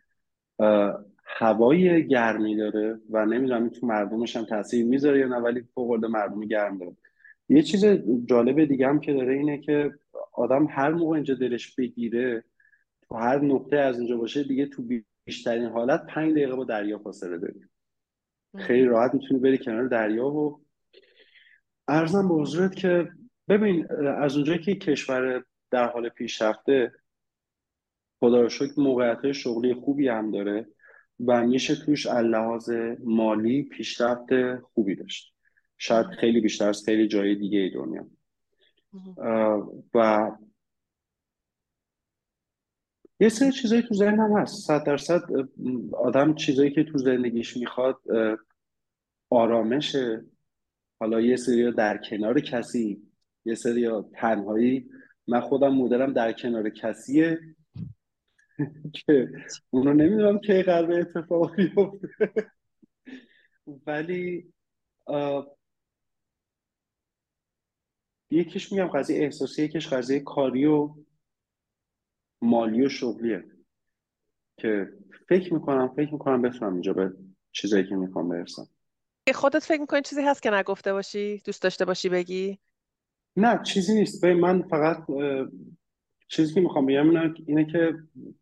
هوای 1.24 2.06
گرمی 2.06 2.56
داره 2.56 2.98
و 3.10 3.26
نمی‌دونم 3.26 3.68
تو 3.68 3.86
مردمش 3.86 4.36
هم 4.36 4.44
تاثیر 4.44 4.86
می‌ذاره 4.86 5.18
یا 5.18 5.28
نه 5.28 5.36
ولی 5.36 5.62
فوق 5.74 6.04
مردم 6.04 6.40
گرم 6.40 6.78
داره 6.78 6.96
یه 7.48 7.62
چیز 7.62 7.84
جالب 8.24 8.64
دیگه 8.64 8.88
هم 8.88 9.00
که 9.00 9.12
داره 9.12 9.34
اینه 9.34 9.58
که 9.58 9.92
آدم 10.32 10.66
هر 10.70 10.90
موقع 10.90 11.14
اینجا 11.14 11.34
دلش 11.34 11.74
بگیره 11.74 12.44
تو 13.08 13.14
هر 13.14 13.40
نقطه 13.40 13.76
از 13.76 13.98
اینجا 13.98 14.16
باشه 14.16 14.42
دیگه 14.44 14.66
تو 14.66 14.88
بیشترین 15.26 15.66
حالت 15.66 16.06
پنج 16.06 16.32
دقیقه 16.32 16.54
با 16.54 16.64
دریا 16.64 16.98
فاصله 16.98 17.38
داری. 17.38 17.60
خیلی 18.56 18.84
راحت 18.84 19.14
می‌تونی 19.14 19.40
بری 19.40 19.58
کنار 19.58 19.88
دریا 19.88 20.26
و 20.26 20.60
ارزم 21.88 22.28
به 22.28 22.34
حضورت 22.34 22.74
که 22.74 23.08
ببین 23.48 23.86
از 24.18 24.36
اونجایی 24.36 24.58
که 24.58 24.74
کشور 24.74 25.44
در 25.70 25.88
حال 25.88 26.08
پیشرفته 26.08 26.92
خدا 28.24 28.40
رو 28.40 28.48
شکر 28.48 28.72
موقعیت 28.76 29.32
شغلی 29.32 29.74
خوبی 29.74 30.08
هم 30.08 30.30
داره 30.30 30.66
و 31.26 31.46
میشه 31.46 31.74
توش 31.74 32.06
لحاظ 32.06 32.70
مالی 33.04 33.62
پیشرفت 33.62 34.56
خوبی 34.56 34.94
داشت. 34.94 35.34
شاید 35.78 36.06
خیلی 36.06 36.40
بیشتر 36.40 36.68
از 36.68 36.82
خیلی 36.84 37.08
جای 37.08 37.34
دیگه 37.34 37.70
دنیا. 37.74 38.06
و 39.94 40.30
یه 43.20 43.28
سری 43.28 43.52
چیزایی 43.52 43.82
تو 43.82 43.94
ذهنم 43.94 44.38
هست. 44.38 44.66
صد 44.66 44.84
درصد 44.84 45.22
آدم 45.92 46.34
چیزایی 46.34 46.70
که 46.70 46.84
تو 46.84 46.98
زندگیش 46.98 47.56
می‌خواد 47.56 48.00
آرامشه 49.30 50.24
حالا 51.00 51.20
یه 51.20 51.36
سری 51.36 51.72
در 51.72 52.00
کنار 52.10 52.40
کسی 52.40 53.02
یه 53.44 53.54
سری 53.54 53.90
تنهایی. 54.14 54.90
من 55.26 55.40
خودم 55.40 55.74
مدلم 55.74 56.12
در 56.12 56.32
کنار 56.32 56.70
کسیه. 56.70 57.38
که 59.06 59.28
اونو 59.70 59.92
نمی‌دونم 59.92 60.38
که 60.38 60.62
قلب 60.62 60.90
اتفاق 60.90 61.56
بیفته. 61.56 62.08
ولی 63.86 64.52
یکیش 68.30 68.72
میگم 68.72 68.86
قضیه 68.86 69.24
احساسی 69.24 69.62
یکیش 69.62 69.88
قضیه 69.88 70.20
کاری 70.20 70.64
و 70.64 70.94
مالی 72.42 72.86
و 72.86 72.88
شغلیه. 72.88 73.44
که 74.56 74.88
فکر 75.28 75.54
می‌کنم 75.54 75.88
فکر 75.96 76.12
می‌کنم 76.12 76.42
بتونم 76.42 76.72
اینجا 76.72 76.92
به 76.92 77.12
چیزایی 77.52 77.88
که 77.88 77.94
می‌خوام 77.94 78.28
برسم. 78.28 78.68
خودت 79.34 79.64
فکر 79.64 79.80
می‌کنی 79.80 80.02
چیزی 80.02 80.22
هست 80.22 80.42
که 80.42 80.50
نگفته 80.50 80.92
باشی 80.92 81.42
دوست 81.44 81.62
داشته 81.62 81.84
باشی 81.84 82.08
بگی؟ 82.08 82.58
نه 83.36 83.62
چیزی 83.62 83.94
نیست. 83.94 84.24
من 84.24 84.62
فقط 84.62 85.06
چیزی 86.34 86.54
که 86.54 86.60
می‌خوام 86.60 86.86
بگم 86.86 87.34
اینه 87.46 87.64
که 87.64 87.94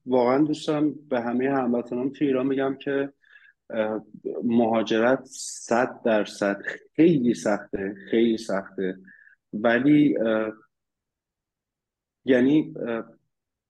واقعا 0.06 0.44
دوست 0.44 0.70
به 1.08 1.20
همه 1.20 1.50
هموطنان 1.50 2.10
تو 2.12 2.24
ایران 2.24 2.48
بگم 2.48 2.76
که 2.80 3.12
مهاجرت 4.44 5.24
صد 5.24 6.02
درصد 6.04 6.62
خیلی 6.96 7.34
سخته 7.34 7.94
خیلی 8.10 8.38
سخته. 8.38 8.98
ولی 9.52 10.16
یعنی 12.24 12.74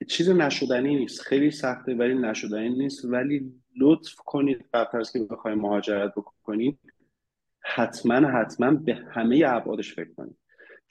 چیز 0.08 0.30
نشدنی 0.30 0.96
نیست. 0.96 1.20
خیلی 1.20 1.50
سخته 1.50 1.94
ولی 1.94 2.14
نشدنی 2.14 2.68
نیست. 2.68 3.04
ولی 3.04 3.52
لطف 3.76 4.14
کنید 4.14 4.64
قبل 4.74 4.98
از 4.98 5.12
که 5.12 5.18
بخواید 5.18 5.58
مهاجرت 5.58 6.14
بکنید 6.14 6.78
حتما 7.60 8.14
حتما 8.14 8.70
به 8.70 8.94
همه 8.94 9.42
ابعادش 9.46 9.94
فکر 9.94 10.14
کنید. 10.14 10.36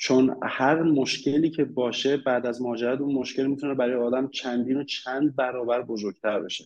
چون 0.02 0.36
هر 0.44 0.82
مشکلی 0.82 1.50
که 1.50 1.66
باشه 1.66 2.18
بعد 2.18 2.46
از 2.46 2.62
مهاجرت 2.62 3.02
اون 3.02 3.16
مشکل 3.16 3.48
می‌تونه 3.48 3.74
برای 3.74 3.96
آدم 3.96 4.28
چندین 4.28 4.78
و 4.78 4.84
چند 4.84 5.36
برابر 5.36 5.82
بزرگتر 5.82 6.40
بشه. 6.40 6.66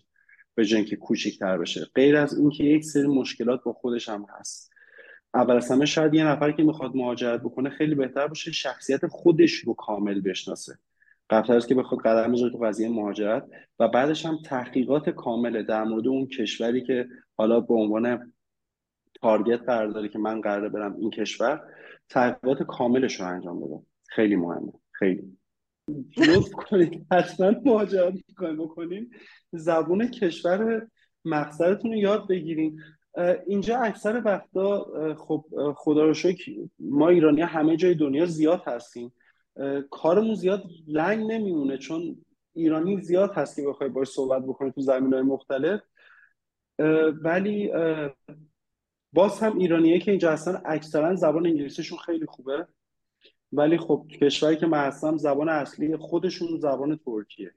به 0.55 0.65
جای 0.65 0.79
اینکه 0.79 0.95
کوچیکتر 0.95 1.57
بشه. 1.57 1.87
غیر 1.95 2.17
از 2.17 2.37
اینکه 2.37 2.63
یک 2.63 2.83
سری 2.83 3.07
مشکلات 3.07 3.63
با 3.63 3.73
خودش 3.73 4.09
هم 4.09 4.25
هست. 4.39 4.71
اول 5.33 5.55
از 5.55 5.71
همه 5.71 5.85
شاید 5.85 6.13
یه 6.13 6.25
نفر 6.27 6.51
که 6.51 6.63
می‌خواد 6.63 6.95
مهاجرت 6.95 7.41
بکنه 7.41 7.69
خیلی 7.69 7.95
بهتر 7.95 8.27
باشه 8.27 8.51
شخصیت 8.51 9.07
خودش 9.07 9.53
رو 9.53 9.73
کامل 9.73 10.21
بشناسه. 10.21 10.77
قبل 11.29 11.53
از 11.53 11.67
که 11.67 11.75
بخواد 11.75 12.01
قدم 12.01 12.31
بذاره 12.31 12.51
تو 12.51 12.57
قضیه 12.57 12.89
مهاجرت 12.89 13.45
و 13.79 13.87
بعدش 13.87 14.25
هم 14.25 14.39
تحقیقات 14.45 15.09
کامله 15.09 15.63
در 15.63 15.83
مورد 15.83 16.07
اون 16.07 16.27
کشوری 16.27 16.83
که 16.83 17.07
حالا 17.37 17.59
به 17.59 17.73
عنوان 17.73 18.33
تارگت 19.21 19.61
قرار 19.61 19.87
داره 19.87 20.09
که 20.09 20.19
من 20.19 20.41
قراره 20.41 20.69
برم 20.69 20.95
این 20.95 21.09
کشور 21.09 21.61
تحقیقات 22.09 22.63
کاملش 22.63 23.19
رو 23.19 23.27
انجام 23.27 23.59
بده 23.59 23.79
خیلی 24.09 24.35
مهمه. 24.35 24.73
خیلی. 24.91 25.37
لطف 26.17 26.51
کنید. 26.51 27.05
حتما 27.11 27.51
مهاجرت 27.65 28.13
بکنین 28.39 29.11
زبون 29.51 30.07
کشور 30.07 30.87
مقصدتون 31.25 31.91
رو 31.91 31.97
یاد 31.97 32.27
بگیرین. 32.27 32.81
اینجا 33.45 33.77
اکثر 33.77 34.21
وقتا 34.25 34.85
خب 35.17 35.45
خدا 35.75 36.05
رو 36.05 36.13
شکر 36.13 36.51
ما 36.79 37.09
ایرانی 37.09 37.41
همه 37.41 37.77
جای 37.77 37.95
دنیا 37.95 38.25
زیاد 38.25 38.61
هستیم. 38.65 39.13
کارمون 39.89 40.35
زیاد 40.35 40.63
لنگ 40.87 41.31
نمیمونه 41.31 41.77
چون 41.77 42.25
ایرانی 42.53 43.01
زیاد 43.01 43.31
هست 43.33 43.55
که 43.55 43.67
بخوای 43.67 43.89
باش 43.89 44.07
صحبت 44.07 44.43
بکنی 44.43 44.71
تو 44.71 44.81
زمین 44.81 45.13
های 45.13 45.21
مختلف 45.21 45.81
ولی 47.23 47.71
باز 49.15 49.39
هم 49.39 49.57
ایرانیه 49.57 49.99
که 49.99 50.11
اینجا 50.11 50.31
هستن 50.31 50.61
اکثرا 50.65 51.15
زبان 51.15 51.45
انگلیسیشون 51.47 51.97
خیلی 51.97 52.25
خوبه. 52.25 52.67
ولی 53.51 53.77
خب 53.77 54.07
کشوری 54.21 54.57
که 54.57 54.67
من 54.67 54.87
هستم 54.87 55.17
زبان 55.17 55.49
اصلی 55.49 55.97
خودشون 55.97 56.59
زبان 56.59 56.99
ترکیه. 57.05 57.51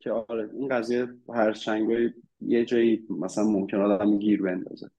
که 0.00 0.10
آره 0.12 0.50
این 0.52 0.68
قضیه 0.68 1.08
هر 1.28 1.52
چنگایی 1.52 2.14
یه 2.40 2.64
جایی 2.64 3.06
مثلا 3.10 3.44
ممکن 3.44 3.80
آدم 3.80 4.18
گیر 4.18 4.42
بندازه. 4.42 4.90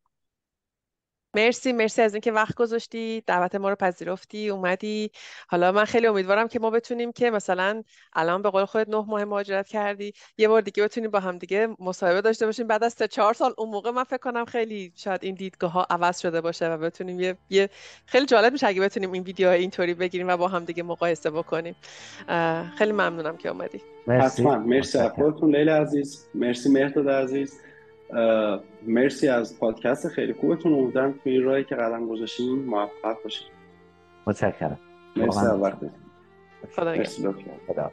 مرسی 1.37 1.71
مرسی 1.71 2.01
از 2.01 2.13
اینکه 2.13 2.31
وقت 2.31 2.55
گذاشتی 2.55 3.23
دعوت 3.27 3.55
ما 3.55 3.69
رو 3.69 3.75
پذیرفتی 3.75 4.49
اومدی. 4.49 5.11
حالا 5.47 5.71
من 5.71 5.85
خیلی 5.85 6.07
امیدوارم 6.07 6.47
که 6.47 6.59
ما 6.59 6.69
بتونیم 6.69 7.11
که 7.11 7.31
مثلا 7.31 7.83
الان 8.13 8.41
به 8.41 8.49
قول 8.49 8.65
خودت 8.65 8.89
نه 8.89 9.05
ماه 9.07 9.25
مهاجرت 9.25 9.67
کردی 9.67 10.13
یه 10.37 10.47
بار 10.47 10.61
دیگه 10.61 10.83
بتونیم 10.83 11.11
با 11.11 11.19
هم 11.19 11.37
دیگه 11.37 11.67
مصاحبه 11.79 12.21
داشته 12.21 12.45
باشیم. 12.45 12.67
بعد 12.67 12.83
از 12.83 12.93
سه 12.93 13.07
چهار 13.07 13.33
سال 13.33 13.53
اون 13.57 13.69
موقع 13.69 13.91
من 13.91 14.03
فکر 14.03 14.17
کنم 14.17 14.45
خیلی 14.45 14.93
شاید 14.95 15.23
این 15.23 15.35
دیدگاه 15.35 15.71
ها 15.71 15.87
عوض 15.89 16.19
شده 16.19 16.41
باشه 16.41 16.69
و 16.69 16.77
بتونیم 16.77 17.19
یه, 17.19 17.37
یه 17.49 17.69
خیلی 18.05 18.25
جالب 18.25 18.53
میشه 18.53 18.67
اگه 18.67 18.81
بتونیم 18.81 19.11
این 19.11 19.23
ویدیو 19.23 19.49
اینطوری 19.49 19.93
بگیریم 19.93 20.27
و 20.27 20.37
با 20.37 20.47
هم 20.47 20.65
دیگه 20.65 20.83
مقایسه 20.83 21.29
بکنیم. 21.31 21.75
خیلی 22.77 22.91
ممنونم 22.91 23.37
که 23.37 23.49
اومدی. 23.49 23.81
مرسی 24.07 24.43
مرسی 24.43 24.99
لیلا 25.43 25.77
عزیز. 25.77 26.27
مرسی 26.35 26.69
مهرداد 26.69 27.09
عزیز. 27.09 27.59
مرسی 28.87 29.27
از 29.27 29.59
پادکست. 29.59 30.07
خیلی 30.07 30.33
خوبتون 30.33 30.73
امیدوارم 30.73 31.19
توی 31.23 31.31
این 31.31 31.43
راهی 31.43 31.63
که 31.63 31.75
قدم 31.75 32.07
گذاشتین 32.07 32.65
موفق 32.65 33.23
باشید 33.23 33.47
متشکرم. 34.27 34.79
مرسی 35.15 35.39
از 35.39 35.59
وقتتون. 35.59 35.91
خدا 36.75 36.95
مرسی 36.95 37.27
خدا 37.67 37.91